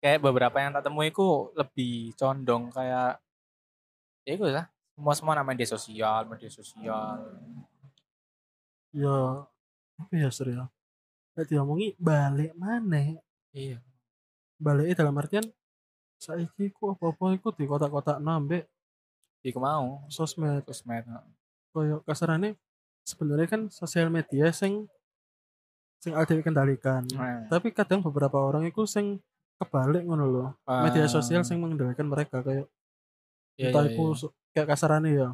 Kayak 0.00 0.24
beberapa 0.24 0.56
yang 0.56 0.72
tak 0.72 0.88
temui 0.88 1.12
itu 1.12 1.52
lebih 1.52 2.16
condong 2.16 2.72
kayak 2.72 3.20
ya 4.24 4.32
itu 4.32 4.48
lah. 4.48 4.64
Semua 4.96 5.12
semua 5.12 5.32
nama 5.36 5.44
media 5.52 5.68
sosial, 5.68 6.24
media 6.24 6.48
sosial. 6.48 7.20
ya 8.90 9.46
apa 10.00 10.12
ya 10.16 10.28
sur 10.32 10.50
ya 10.50 10.66
Kayak 11.36 11.46
diomongi 11.52 11.94
balik 12.00 12.56
mana 12.56 13.20
Iya. 13.54 13.78
baliknya 14.58 15.04
dalam 15.04 15.14
artian 15.20 15.46
saiki 16.18 16.72
ku 16.74 16.90
apa-apa 16.96 17.36
iku 17.38 17.52
di 17.54 17.68
kotak-kotak 17.68 18.18
nambah 18.18 18.64
Iku 19.40 19.56
mau 19.56 20.04
sosmed 20.12 20.64
sosmed. 20.68 21.06
koyo 21.72 22.02
kasarane 22.02 22.58
sebenarnya 23.02 23.48
kan 23.48 23.62
sosial 23.68 24.08
media 24.08 24.50
sing 24.50 24.86
sing 26.00 26.16
ada 26.16 26.32
dikendalikan 26.32 27.04
Nah, 27.12 27.44
tapi 27.46 27.70
kadang 27.70 28.00
beberapa 28.00 28.40
orang 28.40 28.64
itu 28.64 28.84
sing 28.84 29.20
kebalik 29.60 30.00
ngono 30.02 30.24
loh 30.24 30.48
media 30.64 31.04
sosial 31.06 31.42
Ah, 31.42 31.46
sing 31.46 31.60
mengendalikan 31.60 32.08
mereka 32.08 32.40
kayak 32.40 32.64
iya, 33.54 33.68
entah 33.68 33.84
iku 33.84 34.12
iya. 34.12 34.18
so- 34.18 34.34
kayak 34.50 34.68
kasarane 34.72 35.10
ya 35.12 35.28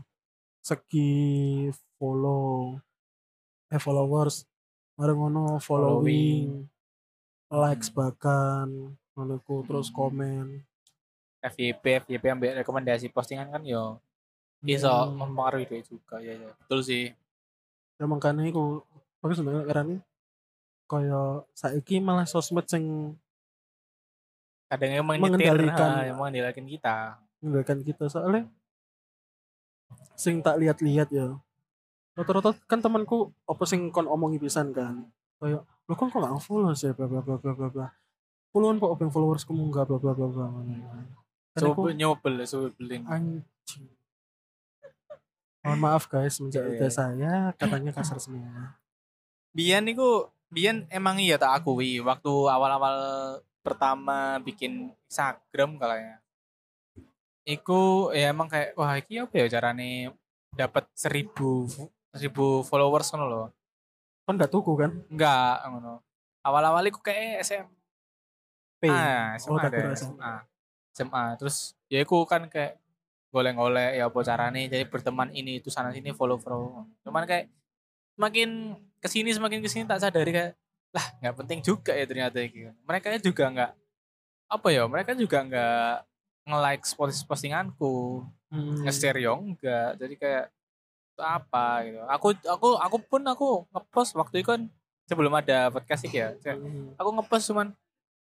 segi 0.61 1.71
follow 1.95 2.75
eh 3.67 3.79
followers 3.79 4.43
bareng 4.97 5.19
ngono 5.19 5.61
following, 5.61 6.67
likes 7.47 7.87
Hmm. 7.87 7.97
bahkan 7.97 8.69
ngono 9.13 9.33
iku, 9.37 9.63
terus 9.63 9.87
Hmm. 9.89 9.97
komen 9.97 10.47
FYP, 11.39 12.03
FYP 12.03 12.25
ambil 12.27 12.57
rekomendasi 12.57 13.07
postingan 13.09 13.53
kan 13.53 13.63
yo 13.63 14.01
bisa 14.59 14.89
Hmm. 15.05 15.21
mempengaruhi 15.21 15.69
dia 15.69 15.83
juga 15.85 16.19
ya, 16.19 16.35
ya. 16.35 16.51
Betul 16.59 16.81
sih. 16.83 17.05
Ya 17.97 18.05
makanya 18.05 18.45
iku 18.45 18.85
bagus 19.19 19.41
sebenarnya 19.41 19.65
karena 19.65 19.97
kaya 20.87 21.21
saiki 21.53 21.99
malah 21.99 22.25
sosmed 22.25 22.67
sing 22.67 23.17
Kadang 24.67 24.99
yang 24.99 25.07
menyetir, 25.07 25.55
Mengendalikan. 25.55 25.91
ah, 25.95 26.03
yang 26.03 26.19
mengendalikan 26.19 26.67
kita. 26.67 26.95
mengendalikan 27.39 27.79
kita 27.81 28.05
soalnya 28.11 28.51
sing 30.19 30.41
tak 30.41 30.59
lihat-lihat 30.59 31.13
ya 31.13 31.37
rata-rata 32.17 32.57
kan 32.65 32.81
temanku 32.81 33.31
apa 33.45 33.63
sing 33.63 33.93
kon 33.93 34.09
omongi 34.09 34.41
pisan 34.41 34.73
kan 34.73 35.05
kayak 35.37 35.63
lo 35.87 35.93
kon 35.95 36.09
kok 36.09 36.19
gak 36.19 36.41
follow 36.41 36.73
sih 36.73 36.91
bla 36.91 37.05
bla 37.05 37.21
bla 37.21 37.37
bla 37.37 37.53
bla 37.53 37.69
bla 37.69 37.87
puluhan 38.51 38.81
kok 38.81 38.91
open 38.91 39.13
followers 39.13 39.45
kamu 39.45 39.69
enggak 39.69 39.85
bla 39.87 39.99
bla 40.01 40.13
bla 40.17 40.27
bla 40.27 40.47
kan 40.51 41.05
So, 41.57 41.73
aku 41.73 41.89
nyobel, 41.89 42.37
nyobelin. 42.37 43.01
anjing 43.09 43.85
mohon 45.67 45.81
maaf 45.83 46.07
guys 46.07 46.39
menjak 46.39 46.63
Iya. 46.63 46.71
lidah 46.73 46.93
saya 46.93 47.33
katanya 47.55 47.91
kasar 47.91 48.17
semua 48.17 48.79
Bian 49.51 49.83
niku 49.83 50.31
Bian 50.47 50.87
emang 50.89 51.19
iya 51.19 51.35
tak 51.35 51.59
akui 51.59 51.99
waktu 51.99 52.31
awal-awal 52.47 52.97
pertama 53.61 54.39
bikin 54.39 54.95
Instagram 55.05 55.75
kalanya. 55.75 56.23
Iku 57.43 58.11
ya 58.11 58.31
emang 58.31 58.47
kayak 58.47 58.75
wah 58.75 58.95
iki 58.95 59.19
apa 59.19 59.35
ya 59.35 59.47
carane 59.49 60.15
dapat 60.51 60.87
seribu 60.93 61.67
seribu 62.11 62.63
followers 62.63 63.11
ngono 63.11 63.27
loh. 63.27 63.49
kan 64.23 64.35
gak 64.35 64.51
tuku 64.51 64.71
kan 64.75 64.91
Enggak 65.07 65.67
ngono. 65.67 66.03
Awal-awal 66.43 66.87
iku 66.87 66.99
kayak 66.99 67.43
SM 67.43 67.67
P 68.79 68.87
Ah, 68.87 69.35
Oh, 69.35 69.59
SMA 69.59 69.67
deh, 69.67 69.79
kira 69.79 69.95
SMA. 69.95 70.33
SMA. 70.93 71.25
Terus 71.39 71.57
ya 71.87 71.99
iku 71.99 72.23
kan 72.23 72.47
kayak 72.47 72.79
golek-golek 73.37 74.01
ya 74.01 74.09
apa 74.09 74.19
carane 74.23 74.67
jadi 74.67 74.89
berteman 74.89 75.29
ini 75.31 75.61
itu 75.61 75.69
sana 75.69 75.93
sini 75.93 76.17
follow 76.17 76.41
follow. 76.41 76.89
Cuman 77.05 77.29
kayak 77.29 77.53
semakin 78.17 78.73
ke 78.97 79.09
sini 79.13 79.29
semakin 79.31 79.61
ke 79.61 79.69
sini 79.69 79.85
tak 79.85 80.01
sadari 80.01 80.33
kayak 80.33 80.57
lah 80.97 81.05
nggak 81.21 81.37
penting 81.37 81.61
juga 81.61 81.93
ya 81.93 82.09
ternyata 82.09 82.41
gitu. 82.41 82.73
Mereka 82.89 83.21
juga 83.21 83.45
nggak 83.53 83.71
apa 84.47 84.69
ya 84.71 84.87
mereka 84.87 85.13
juga 85.13 85.43
nggak 85.43 85.93
nge-like 86.47 86.85
post- 86.95 87.27
postinganku 87.27 88.23
Hmm. 88.47 88.79
nge-share 88.87 89.19
ya 89.19 89.35
enggak 89.35 89.99
jadi 89.99 90.15
kayak 90.15 90.45
apa 91.19 91.67
gitu 91.83 91.99
aku 92.07 92.27
aku 92.47 92.69
aku 92.79 92.97
pun 93.03 93.23
aku 93.27 93.47
ngepost 93.75 94.15
waktu 94.15 94.39
itu 94.39 94.55
kan 94.55 94.63
sebelum 95.11 95.35
ada 95.35 95.67
podcast 95.75 96.07
ya 96.07 96.31
Hmm. 96.47 96.95
aku 96.95 97.11
ngepost 97.11 97.51
cuman 97.51 97.75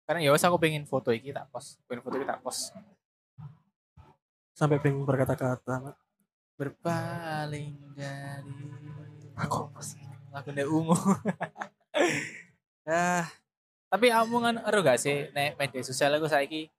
karena 0.08 0.24
ya 0.24 0.32
aku 0.32 0.56
pengen 0.56 0.88
foto 0.88 1.12
iki 1.12 1.28
tak 1.28 1.44
post 1.52 1.76
pengen 1.84 2.00
foto 2.00 2.16
iki 2.16 2.24
tak 2.24 2.40
post 2.40 2.72
sampai 4.54 4.78
pengen 4.78 5.02
berkata-kata 5.02 5.98
berpaling 6.54 7.74
dari 7.98 8.54
Aku 9.34 9.66
lagu 10.30 10.48
ndek 10.50 10.66
ungu 10.70 10.94
ah 12.90 13.26
tapi 13.90 14.10
omongan 14.14 14.62
ero 14.66 14.82
gak 14.82 14.98
sih 14.98 15.30
nek 15.34 15.58
media 15.58 15.82
sosial 15.82 16.14
aku 16.18 16.26
saiki 16.30 16.70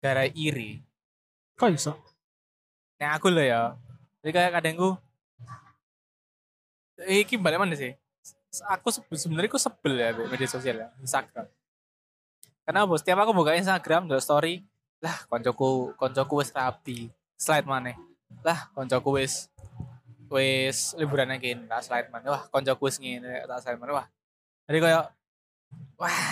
gara 0.00 0.24
iri 0.28 0.80
kok 1.56 1.72
iso 1.72 1.92
nek 3.00 3.20
aku 3.20 3.28
loh 3.32 3.44
ya 3.44 3.76
jadi 4.24 4.32
kayak 4.32 4.52
kadangku 4.60 4.96
iki 7.08 7.34
balik 7.40 7.58
mana 7.58 7.74
sih? 7.74 7.94
Aku 8.78 8.92
se- 8.92 9.02
sebenarnya 9.16 9.50
aku 9.50 9.60
sebel 9.60 9.94
ya 9.96 10.12
media 10.28 10.48
sosial 10.48 10.76
ya, 10.86 10.88
Instagram. 11.00 11.48
Karena 12.62 12.86
apa? 12.86 12.94
Setiap 13.00 13.18
aku 13.24 13.32
buka 13.34 13.56
Instagram, 13.58 14.06
ada 14.06 14.22
story, 14.22 14.62
lah 15.02 15.16
koncoku 15.26 15.98
koncoku 15.98 16.34
wis 16.38 16.54
rapi, 16.54 17.10
slide 17.34 17.66
mana? 17.66 17.98
Lah 18.46 18.70
koncoku 18.70 19.18
wis 19.18 19.50
wis 20.30 20.94
liburan 20.94 21.26
lagi, 21.28 21.58
tak 21.66 21.82
slide 21.82 22.08
mana? 22.08 22.38
Wah 22.38 22.42
koncoku 22.46 22.86
wis 22.86 23.02
ngene, 23.02 23.42
tak 23.44 23.58
slide 23.66 23.82
mana? 23.82 23.98
Wah, 23.98 24.06
jadi 24.70 24.78
kayak 24.78 25.04
wah 25.98 26.30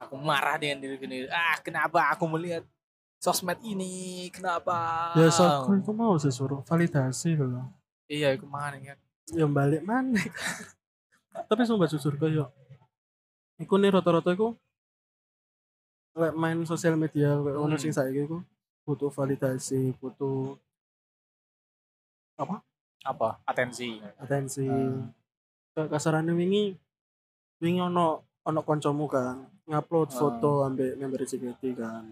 aku 0.00 0.16
marah 0.16 0.56
dengan 0.56 0.80
diri 0.80 0.96
sendiri. 0.96 1.28
Ah 1.28 1.60
kenapa 1.60 2.08
aku 2.08 2.24
melihat 2.24 2.64
sosmed 3.20 3.60
ini? 3.60 4.32
Kenapa? 4.32 5.12
Ya 5.12 5.28
so 5.28 5.44
aku 5.44 5.92
mau 5.92 6.16
sih 6.16 6.32
suruh 6.32 6.64
validasi 6.64 7.36
loh. 7.36 7.68
Iya, 8.08 8.32
aku 8.32 8.48
mana 8.48 8.80
kan? 8.80 8.98
Ya 9.28 9.44
balik 9.44 9.84
mana? 9.84 10.16
Tapi 11.52 11.62
sumpah 11.68 11.84
jujur 11.84 12.16
kayak 12.16 12.48
iku 13.60 13.76
nih 13.76 13.92
rata-rata 13.92 14.32
iku 14.32 14.56
lek 16.18 16.34
main 16.34 16.58
sosial 16.64 16.94
media 16.94 17.30
kayak 17.36 17.56
ono 17.56 17.72
Hmm. 17.72 17.80
sing 17.80 17.92
saiki 17.92 18.26
iku 18.26 18.42
butuh 18.82 19.08
validasi, 19.08 19.94
butuh 19.94 20.58
Apa? 23.02 23.40
Atensi. 23.44 23.98
atensi. 24.16 24.66
Hmm. 24.66 25.10
Kasarannya 25.74 26.34
wingi 26.34 26.74
wingi 27.58 27.80
ono 27.80 28.06
ono 28.42 28.60
koncomu 28.62 29.06
kan 29.06 29.46
ngupload 29.64 30.08
Hmm. 30.08 30.18
foto 30.18 30.50
ambek 30.62 30.94
member 30.94 31.22
JKT 31.22 31.62
kan. 31.74 32.04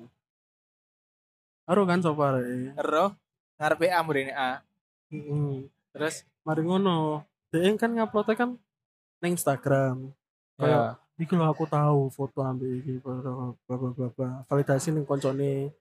Aro 1.66 1.82
kan 1.82 1.98
coba 2.00 2.38
re. 2.38 2.70
Ero 2.74 3.12
ngarepe 3.56 3.86
A 3.88 4.00
mrene 4.00 4.32
A. 4.32 4.62
Heeh. 5.10 5.66
Terus 5.92 6.22
Mari 6.42 6.62
ngono. 6.62 7.26
Dia 7.50 7.74
kan 7.74 7.90
nguploadnya 7.90 8.34
kan 8.36 8.50
nang 9.18 9.32
Instagram. 9.32 10.14
ya, 10.54 10.62
Kayak 10.62 10.90
iki 11.16 11.32
lho 11.32 11.44
aku 11.48 11.64
tahu 11.64 12.12
foto 12.12 12.44
ambil 12.44 12.80
iki 12.80 13.00
bla 13.00 13.20
bla 13.20 13.76
bla 13.92 14.08
bla. 14.12 14.30
Validasi 14.48 14.92
ning 14.92 15.08
koncone 15.08 15.72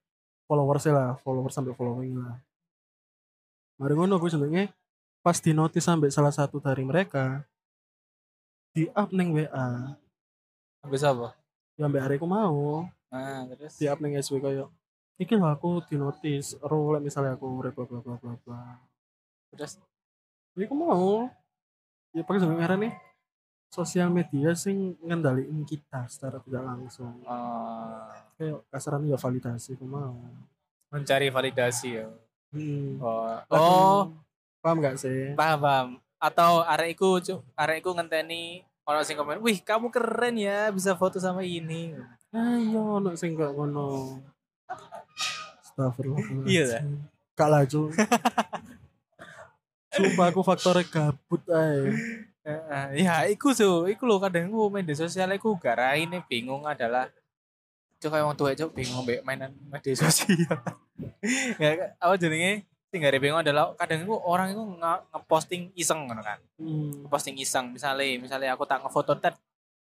followers 0.47 0.85
lah, 0.89 1.19
followers 1.21 1.53
sampai 1.55 1.75
following 1.75 2.15
lah. 2.17 2.39
Mari 3.75 3.93
ngono 3.93 4.15
gue 4.15 4.31
jenenge 4.31 4.71
pas 5.19 5.35
di 5.41 5.51
notice 5.51 5.83
sampai 5.83 6.13
salah 6.13 6.31
satu 6.31 6.61
dari 6.63 6.85
mereka 6.85 7.43
di 8.71 8.87
up 8.93 9.09
neng 9.11 9.33
WA 9.35 9.97
habis 10.85 11.01
apa? 11.01 11.33
ya 11.75 11.91
ambek 11.91 12.03
hari 12.03 12.15
aku 12.15 12.27
mau 12.27 12.87
Nah, 13.11 13.47
terus 13.55 13.79
di 13.79 13.87
up 13.87 13.99
neng 14.03 14.19
SW 14.19 14.43
kayak 14.43 14.67
iki 15.15 15.33
lho 15.39 15.47
aku 15.47 15.79
di 15.87 15.95
notice 15.95 16.59
role 16.59 16.99
misalnya 16.99 17.39
aku 17.39 17.47
bla 17.47 17.71
bla 17.71 17.87
bla 17.87 18.15
bla 18.19 18.33
bla 18.43 18.61
terus 19.55 19.79
ya 20.59 20.67
aku 20.67 20.75
mau 20.75 21.31
ya 22.11 22.23
pakai 22.23 22.39
sampai 22.43 22.59
ngaran 22.59 22.79
nih 22.83 22.93
sosial 23.75 24.07
media 24.07 24.55
sing 24.55 24.95
ngendaliin 25.03 25.67
kita 25.67 26.07
secara 26.07 26.39
tidak 26.39 26.63
langsung 26.63 27.11
eh, 27.27 28.07
kayak 28.39 28.63
kasaran 28.71 29.03
ya 29.03 29.19
validasi 29.19 29.75
mau 29.83 30.15
mencari 30.87 31.27
validasi 31.27 31.89
ya. 31.99 32.07
hmm. 32.55 33.03
Oh, 33.03 33.35
oh 33.51 34.01
paham 34.63 34.79
gak 34.79 34.95
sih 34.95 35.35
paham 35.35 35.59
paham. 35.59 35.87
Atau 36.15 36.63
arek 36.63 36.95
iku 36.95 37.19
Cuk, 37.19 37.43
arek 37.59 37.83
iku 37.83 37.91
ngenteni 37.91 38.63
ono 38.87 39.03
sing 39.03 39.19
komen, 39.19 39.43
"Wih, 39.43 39.59
kamu 39.59 39.91
keren 39.91 40.39
ya 40.39 40.71
bisa 40.71 40.95
foto 40.95 41.19
sama 41.19 41.43
ini." 41.43 41.91
ayo 42.35 42.99
ono 42.99 43.11
sing 43.15 43.35
gak 43.35 43.51
ngono 43.55 44.19
Astagfirullah 45.63 46.47
Iya, 46.47 46.63
dah. 46.67 46.81
Gak 47.35 47.49
laju 47.51 47.81
Sumpah 49.95 50.27
aku 50.27 50.41
faktornya 50.43 50.83
gabut 50.91 51.41
Heeh, 51.47 51.95
ya 52.93 53.25
iku 53.25 53.57
so, 53.57 53.89
iku 53.89 54.05
lho 54.05 54.21
kadang 54.21 54.53
ku 54.53 54.69
media 54.69 54.93
sosial 54.93 55.33
iku 55.33 55.57
garaine 55.57 56.21
bingung 56.29 56.69
adalah 56.69 57.09
cuk 57.97 58.13
kayak 58.13 58.25
wong 58.29 58.37
tua 58.37 58.53
cuk 58.53 58.69
bingung 58.77 59.01
mbek 59.01 59.25
mainan 59.25 59.49
media 59.65 59.97
sosial. 60.05 60.61
ya 61.57 61.97
apa 61.97 62.13
sing 62.95 63.01
gare 63.01 63.17
bingung 63.17 63.41
adalah 63.41 63.73
kadang 63.75 64.05
iku 64.05 64.21
orang 64.23 64.53
nge- 64.53 65.03
ngeposting 65.11 65.73
iseng 65.73 66.05
kan. 66.07 66.39
hmm. 66.61 67.09
Ngeposting 67.09 67.35
iseng 67.41 67.73
misalnya 67.73 68.21
misalnya 68.21 68.53
aku 68.53 68.63
tak 68.69 68.85
ngefoto 68.85 69.17
tet 69.17 69.35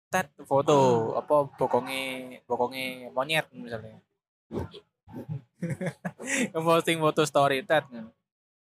tet 0.09 0.27
foto 0.43 1.13
apa 1.13 1.45
bokonge 1.55 2.41
bokonge 2.49 3.13
monyet 3.13 3.45
misalnya. 3.53 4.01
ngeposting 6.51 6.97
foto 6.99 7.21
story 7.23 7.61
tet 7.63 7.85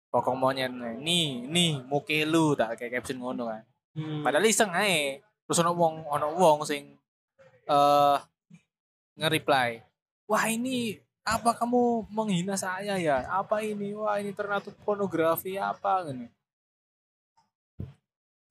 bokong 0.08 0.40
monyet 0.40 0.72
nih 0.72 1.46
nih 1.46 1.84
muke 1.84 2.24
lu 2.24 2.56
tak 2.56 2.80
kayak 2.80 3.00
caption 3.00 3.20
ngono 3.20 3.52
kan. 3.52 3.64
Hmm. 3.98 4.22
Padahal 4.24 4.48
iseng 4.48 4.72
ae. 4.72 5.20
Terus 5.48 5.60
ono 5.64 5.72
wong 5.76 6.08
ono 6.08 6.28
wong 6.36 6.58
sing 6.64 6.96
eh 7.68 8.18
nge-reply. 9.18 9.82
Wah, 10.30 10.46
ini 10.52 11.00
apa 11.28 11.56
kamu 11.58 12.08
menghina 12.12 12.56
saya 12.56 12.96
ya? 13.00 13.26
Apa 13.28 13.60
ini? 13.64 13.92
Wah, 13.96 14.20
ini 14.22 14.32
ternyata 14.32 14.72
pornografi 14.86 15.60
apa 15.60 16.08
gini. 16.08 16.28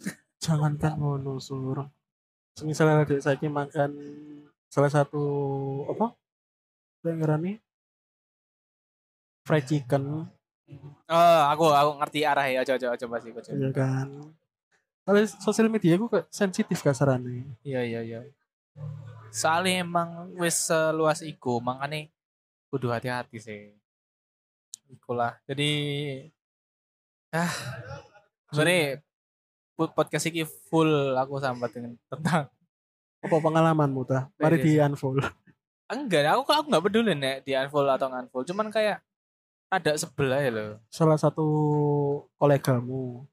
Jangankan 0.44 0.98
ngono 1.00 1.40
sur 1.40 1.86
Misalnya 2.64 3.04
adik 3.04 3.20
saya 3.20 3.36
makan 3.52 4.00
Salah 4.72 4.88
satu 4.88 5.20
Apa 5.92 6.16
Yang 7.04 7.16
ngerani 7.20 7.52
Fried 9.44 9.68
chicken 9.68 10.24
Oh, 11.06 11.40
aku 11.46 11.70
aku 11.70 11.90
ngerti 12.02 12.20
arah 12.26 12.46
ya. 12.50 12.66
Coba 12.66 12.78
coba 12.82 12.94
coba 12.98 13.16
sih, 13.22 13.30
coba. 13.30 13.54
Iya 13.54 13.70
kan 13.70 14.06
Kalau 15.06 15.18
sosial 15.38 15.70
media 15.70 15.94
aku 15.94 16.10
kayak 16.10 16.26
sensitif 16.34 16.82
kasarannya 16.82 17.46
Iya, 17.62 17.80
iya, 17.86 18.00
iya. 18.02 18.20
Soalnya 19.30 19.86
emang 19.86 20.34
wis 20.34 20.66
seluas 20.66 21.22
iku, 21.22 21.62
makanya 21.62 22.10
kudu 22.66 22.90
hati-hati 22.90 23.38
sih. 23.38 23.70
Ikulah. 24.90 25.38
Jadi 25.46 25.70
ah 27.30 27.52
sebenarnya 28.50 29.02
pod- 29.78 29.94
podcast 29.94 30.26
ini 30.26 30.42
full 30.46 31.14
aku 31.14 31.38
sambat 31.38 31.70
dengan 31.70 31.94
tentang 32.10 32.50
Apa 33.22 33.36
pengalamanmu 33.42 34.02
tah? 34.06 34.30
Mari 34.38 34.62
di 34.62 34.78
unfollow 34.78 35.26
enggak 35.86 36.26
aku 36.34 36.50
aku 36.50 36.66
nggak 36.66 36.82
peduli 36.82 37.14
nek 37.14 37.46
di 37.46 37.54
unfollow 37.54 37.94
atau 37.94 38.10
unfollow 38.10 38.42
cuman 38.42 38.74
kayak 38.74 38.98
ada 39.70 39.92
sebelah 39.98 40.40
ya 40.42 40.50
loh. 40.54 40.70
Salah 40.90 41.18
satu 41.18 41.46
kolegamu. 42.38 43.26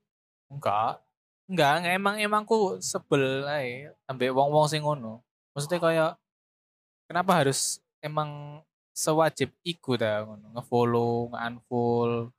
Enggak. 0.50 1.02
Enggak 1.46 1.86
emang 1.94 2.16
emang 2.18 2.42
aku 2.48 2.82
sebel 2.82 3.46
ae 3.46 3.94
ambek 4.10 4.34
wong-wong 4.34 4.66
sing 4.66 4.82
ngono. 4.82 5.22
Maksudnya 5.54 5.80
kayak 5.82 6.12
kenapa 7.06 7.46
harus 7.46 7.84
emang 8.02 8.62
sewajib 8.96 9.54
iku 9.62 9.94
dah 10.00 10.26
ngono? 10.26 10.58
Ngefollow 10.58 11.34
nge-unfollow. 11.34 12.34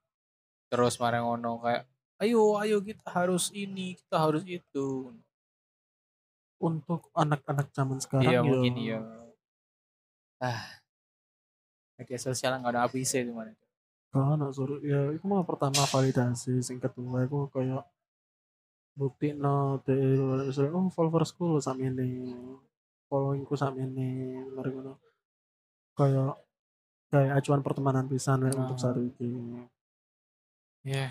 Terus 0.73 0.95
marah 0.99 1.23
ngono 1.23 1.63
kayak 1.63 1.87
ayo 2.23 2.59
ayo 2.59 2.83
kita 2.83 3.07
harus 3.15 3.55
ini 3.55 3.95
kita 3.95 4.17
harus 4.19 4.43
itu. 4.43 5.15
Untuk 6.59 7.13
anak-anak 7.13 7.71
zaman 7.77 7.99
sekarang 8.01 8.31
iya 8.31 8.41
ya, 8.41 8.43
mungkin 8.43 8.75
iya. 8.81 8.99
Ah. 10.41 10.65
Media 11.95 12.19
sosial 12.19 12.59
nggak 12.59 12.75
ada 12.75 12.83
habisnya 12.89 13.23
itu 13.23 13.31
Gak 14.15 14.39
ada 14.39 14.47
suruh 14.55 14.79
ya 14.79 15.11
itu 15.11 15.27
mah 15.27 15.43
pertama 15.43 15.83
validasi 15.91 16.63
sing 16.63 16.79
kedua 16.79 17.27
aku 17.27 17.51
kayak 17.51 17.83
bukti 18.95 19.35
no 19.35 19.83
de 19.83 19.91
misalnya 20.47 20.71
oh 20.71 20.87
followersku 20.87 21.43
lo 21.51 21.59
sama 21.59 21.83
ini 21.91 22.31
followingku 23.11 23.59
sama 23.59 23.83
ini 23.83 24.39
mari 24.55 24.71
ngono 24.71 24.95
kayak 25.99 26.39
kayak 27.11 27.33
acuan 27.43 27.59
pertemanan 27.67 28.07
pisan 28.07 28.47
ya 28.47 28.55
untuk 28.55 28.79
Ah. 28.79 28.83
saat 28.87 29.03
ini 29.03 29.67
ya 30.87 31.11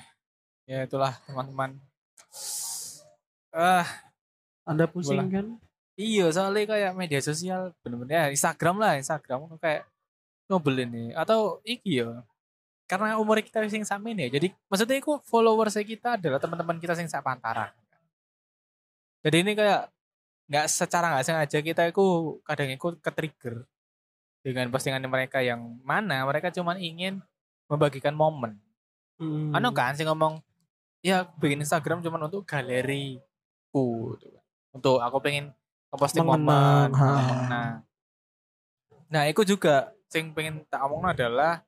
ya 0.64 0.88
itulah 0.88 1.12
teman-teman 1.28 1.76
ah 3.52 3.84
anda 4.64 4.88
pusing 4.88 5.28
Bola. 5.28 5.36
kan 5.44 5.48
Iya, 5.94 6.34
soalnya 6.34 6.66
kayak 6.66 6.98
media 6.98 7.22
sosial 7.22 7.70
bener-bener 7.86 8.18
ya 8.18 8.26
Instagram 8.34 8.82
lah, 8.82 8.98
Instagram 8.98 9.46
kayak 9.62 9.86
ngebelin 10.50 10.90
nih 10.90 11.10
atau 11.14 11.62
iki 11.62 12.02
ya. 12.02 12.26
Karena 12.84 13.16
umur 13.18 13.40
kita 13.40 13.64
sing 13.72 13.88
sama 13.88 14.12
ini 14.12 14.28
ya. 14.28 14.40
Jadi 14.40 14.52
maksudnya 14.68 14.98
itu 15.00 15.18
followers 15.26 15.80
kita 15.82 16.20
adalah 16.20 16.38
teman-teman 16.38 16.78
kita 16.78 16.94
sing 16.94 17.08
sak 17.08 17.24
pantaran. 17.24 17.72
Jadi 19.24 19.38
ini 19.40 19.52
kayak 19.56 19.88
nggak 20.52 20.66
secara 20.68 21.16
nggak 21.16 21.26
sengaja 21.26 21.60
kita 21.64 21.82
itu 21.88 22.04
kadang 22.44 22.70
ikut 22.76 23.00
ke 23.00 23.12
trigger 23.16 23.56
dengan 24.44 24.68
postingan 24.68 25.08
mereka 25.08 25.40
yang 25.40 25.80
mana 25.88 26.28
mereka 26.28 26.52
cuma 26.52 26.76
ingin 26.76 27.24
membagikan 27.72 28.12
momen. 28.12 28.60
hmm. 29.24 29.56
Anu 29.56 29.72
kan 29.72 29.96
sih 29.96 30.04
ngomong 30.04 30.44
ya 31.00 31.24
aku 31.24 31.40
bikin 31.40 31.64
Instagram 31.64 32.04
cuma 32.04 32.20
untuk 32.20 32.44
galeriku 32.44 34.20
gitu 34.20 34.28
kan. 34.36 34.44
Untuk 34.76 34.98
aku 35.00 35.18
pengen 35.24 35.56
ngeposting 35.94 36.28
Mengenang, 36.28 36.92
momen, 36.92 37.22
mengenang. 37.24 37.74
Nah, 39.14 39.24
itu 39.30 39.46
juga 39.46 39.94
sing 40.10 40.34
pengen 40.34 40.66
tak 40.66 40.82
omong 40.90 41.14
adalah 41.14 41.62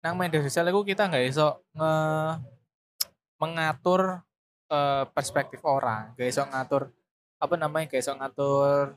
nang 0.00 0.16
media 0.16 0.40
sosial 0.40 0.68
itu 0.72 0.96
kita 0.96 1.12
nggak 1.12 1.24
iso 1.28 1.60
nge 1.76 1.92
mengatur 3.40 4.24
eh, 4.68 5.04
perspektif 5.12 5.60
orang 5.64 6.12
gak 6.16 6.28
iso 6.28 6.44
ngatur 6.44 6.92
apa 7.40 7.54
namanya 7.56 7.88
gak 7.88 8.04
iso 8.04 8.12
ngatur 8.16 8.96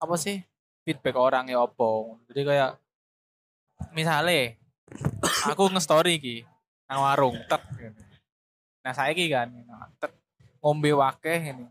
apa 0.00 0.14
sih 0.16 0.40
feedback 0.84 1.16
orang 1.20 1.48
ya 1.52 1.60
opo 1.60 2.20
jadi 2.32 2.40
kayak 2.44 2.72
misalnya 3.92 4.56
aku 5.44 5.68
nge-story 5.68 6.16
iki 6.16 6.36
nang 6.88 7.04
warung 7.04 7.36
tet 7.44 7.60
gitu. 7.76 8.00
nah 8.80 8.92
saya 8.96 9.12
kan 9.12 9.52
nah, 9.52 9.88
tet 10.00 10.12
ngombe 10.64 10.90
wakeh 10.96 11.52
ini 11.52 11.68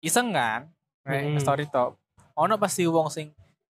iseng 0.00 0.32
kan 0.32 0.72
hmm. 1.04 1.36
story 1.36 1.68
top 1.68 2.00
ono 2.32 2.56
pasti 2.56 2.88
wong 2.88 3.12
sing 3.12 3.28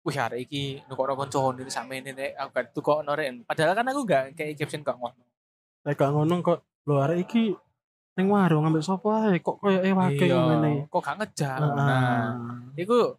wih 0.07 0.15
hari 0.15 0.47
iki 0.47 0.87
nukok 0.87 1.19
konco 1.19 1.51
ini 1.59 1.67
sama 1.67 1.99
ini 1.99 2.15
nek. 2.15 2.39
Aku 2.39 2.49
gak 2.55 2.67
tukok 2.71 3.03
noren 3.03 3.43
padahal 3.43 3.75
kan 3.75 3.91
aku 3.91 4.07
gak 4.07 4.39
kayak 4.39 4.55
caption 4.55 4.87
kok 4.87 4.95
ngono. 4.95 5.19
Lek 5.83 5.99
gak 5.99 6.15
ngono 6.15 6.35
kok. 6.47 6.63
Lho 6.87 7.03
arek 7.03 7.27
iki 7.27 7.51
ning 8.15 8.27
warung 8.31 8.63
ngambil 8.63 8.87
sapa 8.87 9.35
ae? 9.35 9.43
Kok 9.43 9.59
koyo 9.59 9.83
ewake 9.83 10.31
ngene. 10.31 10.87
kok 10.87 11.03
gak 11.03 11.19
ngejar 11.19 11.59
nah 11.59 11.75
Nah, 11.75 12.23
itu 12.79 13.19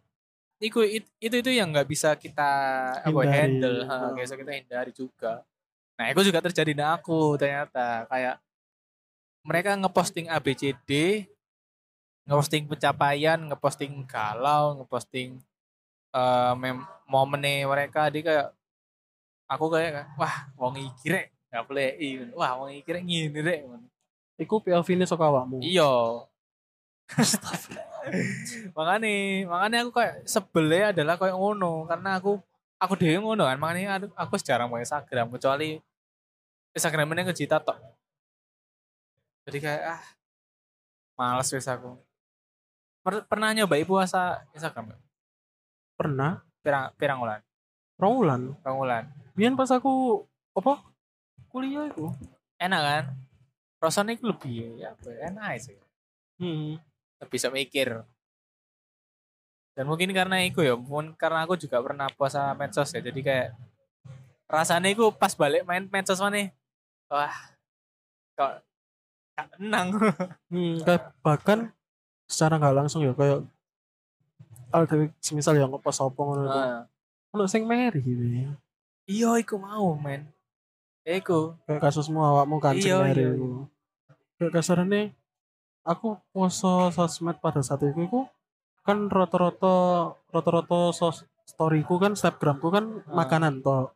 itu 0.58 1.04
itu 1.22 1.34
itu 1.38 1.50
yang 1.54 1.70
nggak 1.70 1.86
bisa 1.86 2.16
kita 2.18 2.50
apa 3.04 3.20
Hindari. 3.22 3.36
handle. 3.36 3.78
Ha, 3.86 3.94
bisa 4.16 4.34
kita 4.34 4.50
hindari 4.56 4.90
juga. 4.90 5.46
Nah 6.00 6.06
itu 6.10 6.20
juga 6.24 6.40
terjadi 6.42 6.72
di 6.72 6.82
aku 6.82 7.36
ternyata. 7.36 8.08
Kayak 8.08 8.40
mereka 9.44 9.76
ngeposting 9.76 10.26
ABCD 10.32 10.90
ngeposting 12.28 12.68
pencapaian 12.68 13.40
ngeposting 13.40 14.04
galau 14.04 14.76
ngeposting 14.82 15.40
mem 16.58 16.82
momennya 17.08 17.64
mereka 17.68 18.08
di 18.12 18.20
kayak 18.24 18.52
aku 19.48 19.64
kayak 19.72 20.08
wah 20.20 20.48
wong 20.60 20.76
iki 20.76 21.08
rek 21.08 21.32
nggak 21.48 21.64
boleh 21.64 21.88
wah 22.36 22.52
wong 22.60 22.70
iki 22.76 22.90
rek 22.92 23.04
ngini 23.04 23.40
rek 23.40 23.60
iku 24.38 24.62
POV-ne 24.62 25.02
saka 25.02 25.26
awakmu. 25.26 25.58
Iya. 25.58 26.22
makanya 28.76 29.10
makanya 29.48 29.78
aku 29.84 29.90
kayak 29.96 30.14
sebelnya 30.28 30.92
adalah 30.92 31.16
kayak 31.16 31.36
ngono 31.36 31.88
karena 31.88 32.20
aku 32.20 32.36
aku 32.78 32.94
dewe 33.00 33.16
ngono 33.20 33.48
kan 33.48 33.56
makanya 33.56 33.96
aku, 33.96 34.06
aku 34.12 34.34
jarang 34.44 34.68
main 34.68 34.84
Instagram 34.84 35.32
kecuali 35.32 35.80
Instagram 36.76 37.08
ini 37.16 37.22
ngejita 37.28 37.64
tok 37.64 37.80
jadi 39.48 39.58
kayak 39.60 39.82
ah 39.88 40.02
males 41.16 41.48
wes 41.48 41.64
aku 41.64 41.96
Per- 43.00 43.24
pernah 43.24 43.56
nyoba 43.56 43.80
puasa 43.88 44.44
Instagram? 44.52 44.92
Pernah 45.98 46.38
pirang 46.62 46.94
pirang 46.94 47.18
bulan 47.18 47.40
rong 47.98 48.14
wulan. 48.22 48.42
pirang 48.62 48.76
bulan 48.78 49.04
Biyen 49.34 49.54
pas 49.54 49.70
aku 49.70 50.22
apa? 50.54 50.82
Kuliah 51.50 51.90
iku. 51.90 52.14
enak 52.58 52.80
kan 52.82 53.04
rasanya 53.78 54.18
itu 54.18 54.26
lebih 54.26 54.78
ya 54.78 54.90
apa 54.94 55.06
ya, 55.10 55.18
enak 55.30 55.48
sih 55.58 55.76
Hmm. 56.38 56.78
bisa 57.26 57.50
mikir 57.50 57.98
dan 59.74 59.86
mungkin 59.86 60.10
karena 60.14 60.42
itu 60.42 60.62
ya 60.62 60.74
mungkin 60.78 61.18
karena 61.18 61.42
aku 61.42 61.54
juga 61.54 61.82
pernah 61.82 62.06
puasa 62.14 62.54
medsos 62.54 62.90
ya 62.94 63.02
jadi 63.02 63.20
kayak 63.22 63.48
rasanya 64.46 64.90
itu 64.90 65.10
pas 65.14 65.34
balik 65.34 65.62
main 65.66 65.86
medsos 65.86 66.18
mana 66.18 66.50
wah 67.10 67.34
kok 68.34 68.62
tenang 69.38 69.94
Hmm, 70.50 70.78
bahkan 71.22 71.70
secara 72.26 72.58
nggak 72.58 72.76
langsung 72.86 73.02
ya 73.06 73.14
kayak 73.14 73.42
al 74.68 74.84
dewe 74.84 75.10
semisal 75.18 75.54
yang 75.54 75.70
ngepost 75.70 76.00
apa 76.00 76.16
ngono 76.16 76.42
iku. 76.42 76.52
Nah, 76.54 76.82
Ono 77.28 77.44
sing 77.44 77.64
meri 77.64 78.00
gitu. 78.00 78.24
ya. 78.24 78.50
iya 79.04 79.30
iku 79.36 79.56
mau 79.56 79.92
men 79.94 80.28
iku 81.02 81.56
Kayak 81.64 81.80
kasusmu 81.82 82.16
awakmu 82.18 82.56
kan 82.56 82.74
sing 82.74 82.88
Iya, 82.88 82.96
meri 83.00 83.20
iya, 83.20 83.30
iku. 83.32 83.48
Kayak 84.36 84.52
kasarane 84.54 85.02
aku 85.82 86.08
poso 86.30 86.88
sosmed 86.88 87.36
pada 87.38 87.60
saat 87.60 87.80
itu 87.82 87.96
iku 87.98 88.28
kan 88.82 89.08
rata-rata 89.08 89.74
rata-rata 90.28 90.92
sos 90.92 91.24
storyku 91.44 91.96
kan 91.96 92.12
snapgramku 92.12 92.68
kan 92.68 92.84
Ah. 93.04 93.14
makanan 93.14 93.60
toh. 93.60 93.92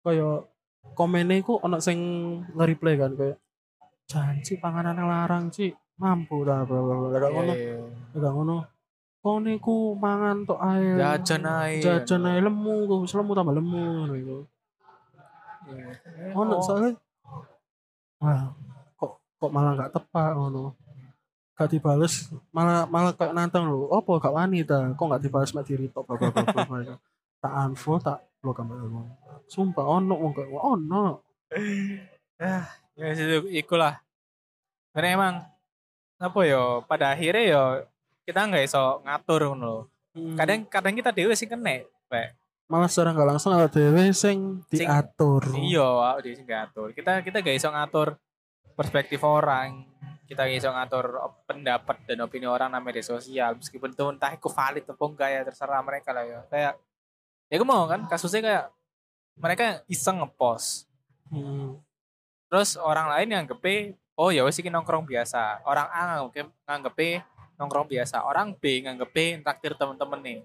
Kayak 0.00 0.46
komennya 0.94 1.36
iku 1.36 1.58
ono 1.58 1.78
sing 1.78 1.98
nge-reply 2.54 2.94
kan 2.96 3.12
kayak 3.14 3.36
janji 4.06 4.56
panganan 4.56 4.96
larang 4.96 5.50
Ci 5.50 5.70
mampu 5.94 6.42
dah 6.42 6.64
bla 6.64 6.80
bla 6.80 6.94
bla 6.96 7.08
Kayak 7.12 7.30
ngono 7.30 7.52
Iya, 7.52 7.76
Gak 8.16 8.32
ngono. 8.32 8.56
Kau 9.20 9.36
niku 9.36 9.92
mangan 10.00 10.48
tok 10.48 10.60
ae. 10.64 10.96
jajan 10.96 11.44
ae 11.44 11.76
Jajan 11.84 12.24
ae 12.24 12.40
lemu, 12.40 12.88
wis 13.04 13.12
lemu 13.12 13.32
tambah 13.36 13.52
lemu 13.52 13.82
ngono 14.00 14.14
iku. 14.16 14.38
Ono 16.40 16.54
Oh, 16.56 16.64
soalnya 16.64 16.96
wah, 18.16 18.56
kok 18.96 19.20
kok 19.36 19.52
malah 19.52 19.76
gak 19.76 19.92
tepat 19.92 20.32
ngono. 20.34 20.72
Gak 21.52 21.68
dibales, 21.68 22.32
malah 22.48 22.88
malah 22.88 23.12
kayak 23.12 23.36
nantang 23.36 23.68
lho. 23.68 23.92
Apa 23.92 24.16
gak 24.16 24.32
wani 24.32 24.64
ta? 24.64 24.88
Kok 24.96 25.06
gak 25.12 25.22
dibales 25.22 25.52
mek 25.52 25.68
diri 25.68 25.92
tok 25.92 26.08
bla. 26.08 26.96
Tak 27.40 27.52
unfollow 27.68 28.00
tak 28.00 28.24
blok 28.40 28.56
gambar 28.56 28.88
ngono. 28.88 29.00
Sumpah 29.52 29.84
ono 29.84 30.14
wong 30.16 30.32
kayak 30.32 30.48
ono. 30.48 31.04
ya 32.40 32.64
itu 33.12 33.48
ikulah 33.52 34.00
karena 34.94 35.08
emang 35.14 35.34
apa 36.20 36.40
yo 36.46 36.82
pada 36.84 37.12
akhirnya 37.14 37.42
yo 37.46 37.62
kita 38.30 38.46
nggak 38.46 38.64
iso 38.64 39.02
ngatur 39.02 39.40
ngono 39.48 39.66
lho. 39.66 39.78
Hmm. 40.10 40.34
kadang 40.34 40.60
kadang 40.64 40.94
kita 40.94 41.10
dewe 41.10 41.34
sih 41.34 41.46
kena 41.46 41.82
Pak. 42.06 42.34
malah 42.66 42.86
secara 42.86 43.10
gak 43.12 43.28
langsung 43.28 43.50
ada 43.50 43.66
dhewe 43.66 44.10
sing 44.10 44.62
Sing- 44.66 44.86
diatur. 44.86 45.42
iya 45.56 45.86
dhewe 46.16 46.34
sing 46.34 46.46
ngatur 46.46 46.90
kita 46.90 47.18
kita 47.20 47.38
gak 47.40 47.56
iso 47.56 47.68
ngatur 47.68 48.14
perspektif 48.72 49.18
orang 49.20 49.86
kita 50.24 50.46
gak 50.46 50.56
iso 50.56 50.70
ngatur 50.70 51.14
pendapat 51.44 52.06
dan 52.06 52.22
opini 52.22 52.46
orang 52.46 52.70
nama 52.70 52.78
media 52.80 53.02
sosial 53.02 53.54
meskipun 53.54 53.90
itu 53.90 54.04
entah 54.08 54.30
itu 54.30 54.46
valid 54.46 54.82
atau 54.84 55.06
enggak 55.08 55.28
ya 55.28 55.40
terserah 55.42 55.78
mereka 55.80 56.10
lah 56.10 56.22
ya 56.22 56.40
kayak 56.46 56.74
ya 57.46 57.54
gue 57.54 57.66
mau 57.66 57.86
kan 57.86 58.06
kasusnya 58.06 58.40
kayak 58.40 58.64
mereka 59.36 59.64
iseng 59.86 60.18
ngepost 60.18 60.86
Hmm. 61.26 61.78
terus 62.46 62.74
orang 62.74 63.06
lain 63.08 63.30
yang 63.30 63.44
ngepe 63.46 63.94
oh 64.14 64.30
ya 64.30 64.42
wes 64.42 64.58
iki 64.58 64.66
nongkrong 64.66 65.06
biasa 65.06 65.62
orang 65.62 65.86
A 65.86 66.00
nganggep 66.18 66.50
nganggepe 66.64 67.22
nongkrong 67.60 67.84
biasa. 67.84 68.24
Orang 68.24 68.56
B 68.56 68.80
nganggepe 68.80 69.44
traktir 69.44 69.76
temen-temen 69.76 70.20
nih. 70.24 70.40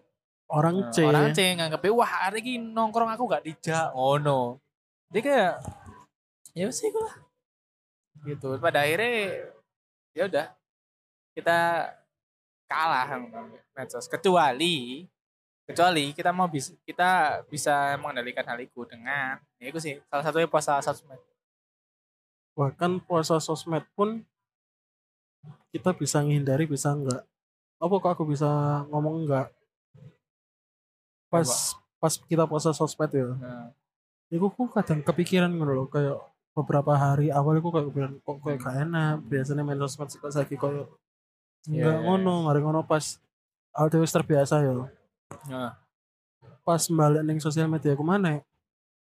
Orang 0.51 0.77
Nah, 0.77 0.91
C. 0.93 1.07
orang 1.07 1.31
C 1.31 1.55
nganggepe 1.55 1.87
wah 1.89 2.27
hari 2.27 2.43
ini 2.43 2.69
nongkrong 2.75 3.09
aku 3.15 3.23
gak 3.31 3.47
dijak 3.47 3.95
ngono. 3.95 4.59
Jadi 5.09 5.31
kayak 5.31 5.53
ya 6.51 6.67
wes 6.67 6.83
iku 6.83 6.99
lah. 6.99 7.15
Gitu. 8.27 8.59
Pada 8.59 8.83
akhirnya 8.83 9.47
ya 10.11 10.23
udah 10.27 10.47
kita 11.33 11.89
kalah 12.67 13.07
medsos. 13.73 14.05
Kecuali 14.11 15.07
kecuali 15.65 16.13
kita 16.13 16.29
mau 16.29 16.45
bisa 16.45 16.77
kita 16.85 17.41
bisa 17.49 17.97
mengendalikan 17.97 18.45
hal 18.45 18.61
itu 18.61 18.85
dengan 18.85 19.41
ya 19.57 19.73
itu 19.73 19.81
sih 19.81 19.97
salah 20.11 20.21
satunya 20.21 20.45
puasa 20.45 20.77
sosmed. 20.83 21.17
Bahkan 22.53 23.01
puasa 23.01 23.41
sosmed 23.41 23.81
pun 23.97 24.21
kita 25.75 25.91
bisa 25.91 26.23
menghindari 26.23 26.63
bisa 26.63 26.95
enggak 26.95 27.19
apa 27.75 27.95
kok 27.99 28.11
aku 28.15 28.23
bisa 28.31 28.47
ngomong 28.87 29.27
enggak 29.27 29.51
pas 31.27 31.75
pas 31.99 32.13
kita 32.15 32.47
puasa 32.47 32.71
sosmed 32.71 33.11
ya 33.11 33.35
nah, 33.35 33.67
itu 34.31 34.47
aku 34.47 34.71
kadang 34.71 35.03
kepikiran 35.03 35.51
gitu 35.51 35.67
loh 35.67 35.87
kayak 35.91 36.15
beberapa 36.55 36.95
hari 36.95 37.27
awal 37.27 37.59
aku 37.59 37.75
kayak 37.75 37.85
kepikiran 37.91 38.13
kok 38.23 38.37
kayak 38.39 38.59
gak 38.63 38.75
enak 38.87 39.15
biasanya 39.27 39.63
main 39.67 39.79
sosmed 39.83 40.07
kok 40.15 40.31
lagi 40.31 40.55
kayak 40.55 40.63
enggak 40.63 40.87
Iya, 41.65 41.91
iya, 41.91 42.03
ngono 42.07 42.45
mari 42.47 42.63
ngono 42.63 42.87
pas 42.87 43.19
aku 43.75 43.99
wis 43.99 44.15
terbiasa 44.15 44.63
ya 44.63 44.87
nah. 45.51 45.75
pas 46.63 46.81
balik 46.87 47.25
ning 47.27 47.43
sosial 47.43 47.67
media 47.67 47.91
aku 47.91 48.05
mana 48.05 48.39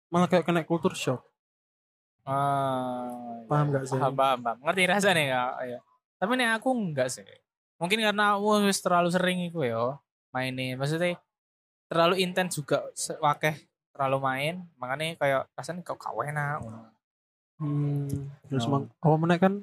malah 0.08 0.30
kayak 0.30 0.48
kena 0.48 0.64
kultur 0.64 0.96
shock 0.96 1.20
Ah, 2.24 3.44
Paham 3.44 3.68
iya. 3.68 3.72
nggak 3.76 3.84
sih? 3.84 4.00
Paham, 4.00 4.16
paham, 4.16 4.38
paham. 4.40 4.58
Ngerti 4.64 4.82
rasanya 4.88 5.22
ya, 5.28 5.42
ya. 5.76 5.80
Tapi 6.18 6.32
nih 6.38 6.48
aku 6.56 6.68
enggak 6.72 7.08
sih. 7.10 7.26
Mungkin 7.78 8.00
karena 8.00 8.38
aku 8.38 8.64
wis 8.64 8.80
terlalu 8.80 9.08
sering 9.10 9.38
iku 9.50 9.66
ya 9.66 9.98
mainin. 10.30 10.78
Maksudnya 10.78 11.18
terlalu 11.90 12.22
intens 12.22 12.56
juga 12.56 12.86
wakeh 13.20 13.54
terlalu 13.94 14.18
main, 14.18 14.54
makanya 14.80 15.14
kayak 15.20 15.42
rasanya 15.54 15.86
kok 15.86 16.02
gak 16.02 16.14
enak. 16.26 16.58
Hmm, 17.62 18.10
terus 18.50 18.66
No. 18.66 18.82
mang, 18.82 18.84
apa 18.90 19.16
meneh 19.20 19.38
kan 19.38 19.54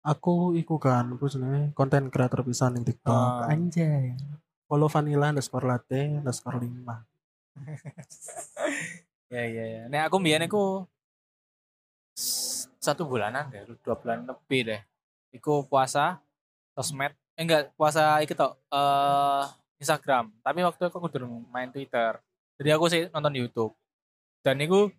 aku 0.00 0.54
iku 0.54 0.78
kan 0.78 1.12
apa 1.12 1.24
jenenge 1.26 1.74
konten 1.74 2.08
kreator 2.14 2.46
pisan 2.46 2.78
ning 2.78 2.86
TikTok. 2.86 3.10
Ah. 3.10 3.50
Anjay. 3.50 4.14
Follow 4.70 4.86
vanilla 4.86 5.34
underscore 5.34 5.66
latte 5.66 6.22
underscore 6.22 6.62
5. 6.62 7.02
ya 9.34 9.42
ya 9.42 9.64
ya. 9.66 9.82
Nih 9.90 10.00
aku 10.06 10.22
iku 10.22 10.86
s- 12.14 12.70
satu 12.78 13.02
bulanan 13.10 13.50
deh, 13.50 13.66
dua 13.82 13.98
bulan 13.98 14.24
lebih 14.30 14.60
deh. 14.70 14.80
Iku 15.30 15.66
puasa 15.66 16.18
sosmed, 16.74 17.14
eh, 17.38 17.42
enggak 17.42 17.70
puasa 17.74 18.18
iki 18.20 18.34
tok 18.34 18.58
eh 18.70 19.44
Instagram. 19.80 20.28
Tapi 20.44 20.60
waktu 20.60 20.80
itu 20.82 20.86
aku 20.92 21.06
udah 21.08 21.24
main 21.48 21.70
Twitter. 21.70 22.20
Jadi 22.60 22.68
aku 22.70 22.84
sih 22.92 23.08
nonton 23.08 23.32
YouTube. 23.32 23.72
Dan 24.44 24.60
itu 24.60 24.92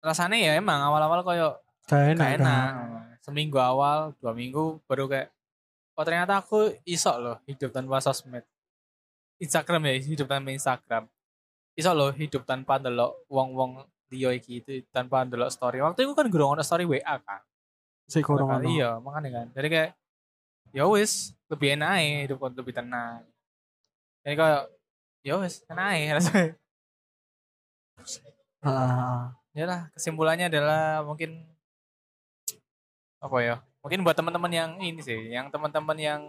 rasanya 0.00 0.36
ya 0.36 0.52
emang 0.56 0.80
awal-awal 0.80 1.20
koyo 1.20 1.48
Gak 1.86 2.16
enak. 2.16 2.18
gak 2.18 2.32
enak. 2.40 2.70
seminggu 3.20 3.58
awal 3.60 4.16
dua 4.16 4.32
minggu 4.32 4.80
baru 4.88 5.04
kayak 5.04 5.28
oh 5.92 6.04
ternyata 6.08 6.40
aku 6.40 6.72
iso 6.88 7.12
loh 7.20 7.36
hidup 7.44 7.68
tanpa 7.68 8.00
sosmed 8.00 8.46
Instagram 9.36 9.84
ya 9.84 9.94
hidup 10.00 10.24
tanpa 10.24 10.56
Instagram 10.56 11.04
iso 11.76 11.92
loh 11.92 12.16
hidup 12.16 12.48
tanpa 12.48 12.80
delok 12.80 13.28
wong-wong 13.28 13.84
liyo 14.08 14.32
iki 14.32 14.64
itu 14.64 14.80
tanpa 14.88 15.28
delok 15.28 15.52
story 15.52 15.84
waktu 15.84 16.08
itu 16.08 16.16
kan 16.16 16.26
gurung 16.32 16.56
ono 16.56 16.64
story 16.64 16.88
WA 16.88 17.20
kan 17.20 17.44
Makanya- 18.42 18.66
ono. 18.66 18.74
iya 18.74 18.90
makanya 18.98 19.30
kan. 19.30 19.46
Jadi 19.54 19.68
kayak 19.70 19.90
ya 20.74 20.84
wis 20.90 21.34
lebih 21.46 21.68
enak 21.78 21.90
aja 21.94 22.18
hidup 22.26 22.38
lebih 22.50 22.74
tenang. 22.74 23.22
Jadi 24.26 24.34
kayak 24.34 24.62
ya 25.22 25.34
wis 25.38 25.54
enak 25.70 25.86
aja 25.94 26.10
rasanya. 26.18 26.48
Ah, 28.60 29.32
ya 29.56 29.64
lah 29.64 29.80
kesimpulannya 29.96 30.52
adalah 30.52 31.00
mungkin 31.06 31.48
apa 33.20 33.36
ya 33.44 33.56
mungkin 33.84 34.00
buat 34.00 34.16
teman-teman 34.16 34.52
yang 34.52 34.70
ini 34.80 35.00
sih 35.04 35.28
yang 35.28 35.52
teman-teman 35.52 35.96
yang 36.00 36.22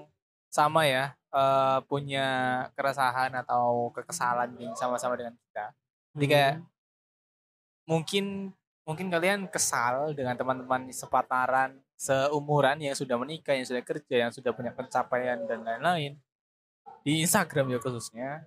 sama 0.52 0.84
ya 0.84 1.16
eh, 1.32 1.80
punya 1.88 2.28
keresahan 2.76 3.32
atau 3.40 3.92
kekesalan 3.96 4.52
nih 4.60 4.72
sama-sama 4.76 5.16
dengan 5.16 5.32
kita. 5.48 5.72
Jadi 6.12 6.26
kayak 6.28 6.54
hmm. 6.60 6.68
mungkin 7.88 8.26
mungkin 8.88 9.08
kalian 9.14 9.46
kesal 9.48 10.12
dengan 10.18 10.34
teman-teman 10.34 10.90
sepataran 10.90 11.78
seumuran 11.96 12.82
yang 12.82 12.98
sudah 12.98 13.16
menikah 13.16 13.54
yang 13.54 13.68
sudah 13.68 13.84
kerja 13.86 14.16
yang 14.28 14.32
sudah 14.34 14.52
punya 14.52 14.74
pencapaian 14.74 15.38
dan 15.46 15.62
lain-lain 15.62 16.18
di 17.06 17.22
Instagram 17.22 17.70
ya 17.74 17.80
khususnya 17.82 18.46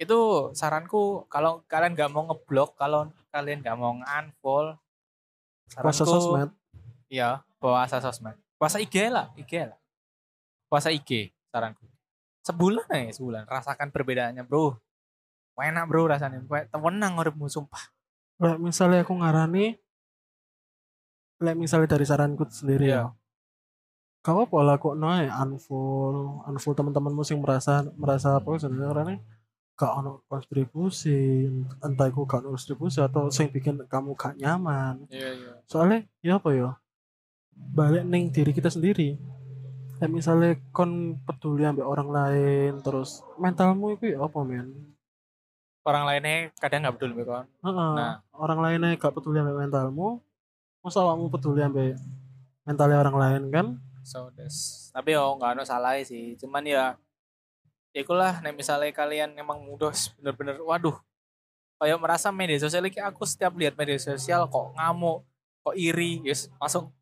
itu 0.00 0.48
saranku 0.56 1.28
kalau 1.28 1.60
kalian 1.68 1.92
nggak 1.92 2.08
mau 2.08 2.24
ngeblok 2.24 2.72
kalau 2.80 3.12
kalian 3.28 3.60
nggak 3.60 3.76
mau 3.76 3.92
unfollow 4.00 4.80
puasa 5.78 6.02
sosmed. 6.02 6.50
Iya, 7.06 7.46
puasa 7.62 8.02
sosmed. 8.02 8.34
Puasa 8.58 8.82
IG 8.82 9.06
lah, 9.06 9.30
IG 9.38 9.70
lah. 9.70 9.78
Puasa 10.66 10.90
IG, 10.90 11.30
saranku. 11.54 11.86
Sebulan 12.42 12.86
aja, 12.90 13.14
sebulan. 13.14 13.46
Rasakan 13.46 13.94
perbedaannya, 13.94 14.42
bro. 14.42 14.74
Enak 15.60 15.84
bro 15.86 16.08
rasanya. 16.08 16.40
Temenang 16.72 17.20
uripmu, 17.20 17.46
sumpah. 17.46 17.92
Lek 18.40 18.56
misalnya 18.56 19.04
aku 19.04 19.12
ngarani 19.20 19.76
lek 21.40 21.56
misalnya 21.56 21.88
dari 21.96 22.04
saranku 22.04 22.44
sendiri 22.48 22.88
Iya. 22.88 22.96
ya. 22.96 23.04
Kau 24.20 24.44
pola 24.44 24.76
kok 24.76 25.00
naik 25.00 25.32
unfollow, 25.32 26.44
unfollow 26.44 26.76
teman-temanmu 26.76 27.24
sing 27.24 27.40
merasa 27.40 27.80
merasa 27.96 28.36
apa 28.36 28.52
sebenarnya 28.60 28.92
orangnya 28.92 29.18
gak 29.80 29.96
ono 29.96 30.20
kontribusi, 30.28 31.48
entah 31.80 32.12
itu 32.12 32.20
gak 32.28 32.44
ono 32.44 32.52
kontribusi 32.52 33.00
atau 33.00 33.32
sing 33.32 33.48
bikin 33.48 33.80
kamu 33.88 34.12
gak 34.12 34.36
nyaman. 34.36 35.08
Iya, 35.08 35.28
iya. 35.40 35.52
Soalnya 35.64 36.04
ya 36.20 36.36
apa 36.36 36.52
ya? 36.52 36.76
Balik 37.56 38.04
ning 38.04 38.28
diri 38.28 38.52
kita 38.52 38.68
sendiri. 38.68 39.16
Kayak 39.96 40.12
misalnya 40.12 40.60
kon 40.72 41.16
peduli 41.24 41.64
ambek 41.64 41.84
orang 41.88 42.08
lain 42.12 42.72
terus 42.84 43.24
mentalmu 43.40 43.96
itu 43.96 44.12
ya 44.12 44.20
apa 44.20 44.44
men? 44.44 44.68
Orang 45.80 46.04
lainnya 46.04 46.52
kadang 46.60 46.84
nggak 46.84 46.96
peduli 47.00 47.24
kan. 47.24 47.46
Heeh. 47.64 47.92
Nah. 47.96 48.16
orang 48.36 48.60
lainnya 48.60 48.96
gak 48.96 49.12
peduli 49.16 49.40
ambek 49.40 49.68
mentalmu. 49.68 50.20
Masa 50.80 51.04
kamu 51.04 51.28
peduli 51.32 51.60
ambek 51.64 51.96
mentalnya 52.64 53.00
orang 53.00 53.16
lain 53.16 53.42
kan? 53.52 53.66
So, 54.00 54.32
des. 54.32 54.88
Tapi 54.92 55.12
oh 55.16 55.36
nggak 55.36 55.60
ada 55.60 55.64
salah 55.64 55.96
sih. 56.00 56.36
Cuman 56.40 56.64
ya, 56.64 56.96
ya 57.92 58.00
ikulah. 58.00 58.40
Nih 58.40 58.52
misalnya 58.52 58.92
kalian 58.92 59.36
emang 59.36 59.60
mudah 59.60 59.92
bener-bener, 60.20 60.56
waduh. 60.64 60.96
Kayak 61.80 61.96
merasa 61.96 62.28
media 62.28 62.60
sosial 62.60 62.84
ini 62.84 63.00
aku 63.00 63.24
setiap 63.24 63.56
lihat 63.56 63.72
media 63.72 63.96
sosial 63.96 64.44
kok 64.52 64.76
ngamuk, 64.76 65.24
kok 65.64 65.76
iri, 65.76 66.20
yes, 66.20 66.52
langsung 66.60 66.92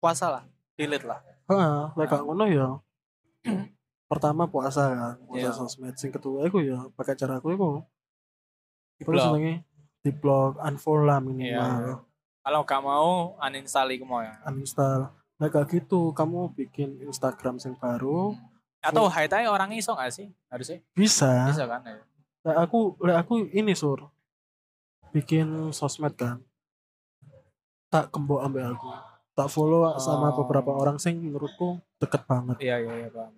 puasa 0.00 0.32
lah, 0.32 0.44
delete 0.72 1.04
lah. 1.04 1.20
Heeh, 1.52 1.76
lek 2.00 2.08
gak 2.08 2.24
ngono 2.24 2.44
ya. 2.48 2.68
Pertama 4.12 4.48
puasa 4.48 4.88
kan, 4.88 5.14
puasa 5.24 5.40
Iya. 5.40 5.52
sosmed. 5.52 5.94
Sing 6.00 6.08
kedua 6.08 6.48
iku 6.48 6.64
ya 6.64 6.88
pakai 6.96 7.12
cara 7.12 7.40
aku 7.40 7.52
iku. 7.52 7.84
Iku 8.96 9.08
Di-block. 9.08 9.24
senenge 9.28 9.54
di 10.02 10.10
blog, 10.10 10.58
unfollow 10.58 11.06
lah 11.06 11.18
Iya. 11.18 11.24
minimal. 11.24 11.82
Kalau 12.42 12.60
gak 12.62 12.82
mau 12.82 13.08
uninstall 13.38 13.88
iku 13.90 14.02
mau 14.02 14.18
ya. 14.18 14.34
Uninstall. 14.44 15.14
Lek 15.38 15.50
gak 15.50 15.70
gitu, 15.70 16.10
kamu 16.10 16.50
bikin 16.52 16.98
Instagram 17.02 17.56
sing 17.56 17.74
baru, 17.74 18.34
Atau 18.80 19.06
hide 19.06 19.30
aja 19.32 19.46
orangnya 19.46 19.78
iso 19.78 19.94
gak 19.94 20.10
sih? 20.10 20.26
Harusnya 20.48 20.82
bisa. 20.90 21.46
bisa 21.46 21.64
kan 21.64 21.86
ya. 21.86 22.02
Lek 22.42 22.56
aku, 22.60 22.98
lek 22.98 23.14
aku 23.16 23.46
ini 23.48 23.72
sur. 23.72 24.10
Bikin 25.10 25.70
sosmed 25.70 26.14
kan. 26.14 26.42
Tak 27.86 28.10
kembok 28.10 28.42
ambek 28.42 28.64
aku. 28.68 28.90
Tak 29.32 29.46
follow 29.46 29.86
sama 29.96 30.28
Oh. 30.28 30.42
beberapa 30.42 30.72
orang 30.72 30.98
sing 30.98 31.20
menurutku 31.20 31.78
deket 31.96 32.26
banget. 32.26 32.58
Iya 32.58 32.76
iya 32.80 32.94
iya 32.98 33.08
paham. 33.08 33.32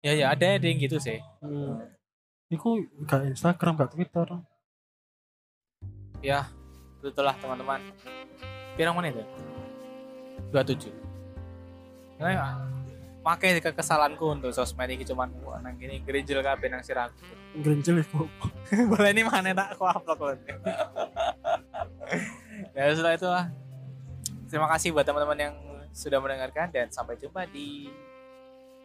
Ya 0.00 0.12
ya 0.14 0.26
ada 0.30 0.46
ada 0.54 0.64
yang 0.64 0.78
gitu 0.78 0.96
sih. 0.96 1.18
Hmm. 1.38 1.82
Iku 2.48 2.78
gak 3.04 3.26
Instagram, 3.28 3.76
gak 3.76 3.92
Twitter. 3.92 4.26
Itulah 7.06 7.38
teman-teman. 7.38 7.78
Pirang 8.74 8.98
menit 8.98 9.22
ya? 9.22 9.26
27. 10.50 10.90
Nah, 12.18 12.66
pakai 13.22 13.58
kekesalanku 13.58 14.24
untuk 14.30 14.50
sosmed 14.54 14.88
ini 14.90 15.02
cuman 15.02 15.28
nang 15.62 15.74
gini 15.76 15.98
gerinjel 16.02 16.42
kabeh 16.42 16.70
nang 16.70 16.82
sirahku. 16.82 17.18
Gerinjel 17.62 18.02
iku. 18.02 18.26
Boleh 18.90 19.10
ini 19.14 19.22
mana 19.22 19.54
tak 19.54 19.76
aku 19.78 19.86
upload 19.86 20.18
loh. 20.18 20.36
ya 22.74 22.90
setelah 22.94 23.14
itu 23.14 23.28
lah. 23.28 23.46
Terima 24.46 24.66
kasih 24.70 24.94
buat 24.94 25.02
teman-teman 25.02 25.38
yang 25.38 25.54
sudah 25.90 26.22
mendengarkan 26.22 26.70
dan 26.70 26.86
sampai 26.92 27.18
jumpa 27.18 27.48
di 27.50 27.90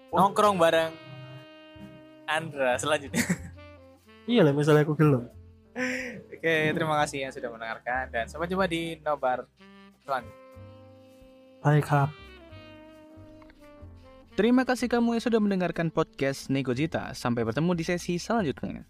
nongkrong 0.09 0.57
bareng 0.57 0.93
Andra 2.25 2.79
selanjutnya. 2.79 3.21
Iya 4.29 4.45
lah 4.45 4.53
misalnya 4.53 4.85
aku 4.85 4.95
gelem. 4.95 5.27
Oke, 5.71 6.55
terima 6.75 6.95
kasih 7.03 7.27
yang 7.27 7.33
sudah 7.33 7.49
mendengarkan 7.51 8.11
dan 8.11 8.25
sampai 8.27 8.47
jumpa 8.51 8.67
di 8.67 8.99
nobar 8.99 9.47
selanjutnya. 10.03 10.39
Baik, 11.61 11.85
Kak. 11.85 12.09
Terima 14.31 14.63
kasih 14.63 14.87
kamu 14.87 15.19
yang 15.19 15.23
sudah 15.23 15.39
mendengarkan 15.43 15.91
podcast 15.91 16.49
Negojita. 16.49 17.11
Sampai 17.13 17.45
bertemu 17.45 17.71
di 17.77 17.83
sesi 17.85 18.17
selanjutnya. 18.17 18.87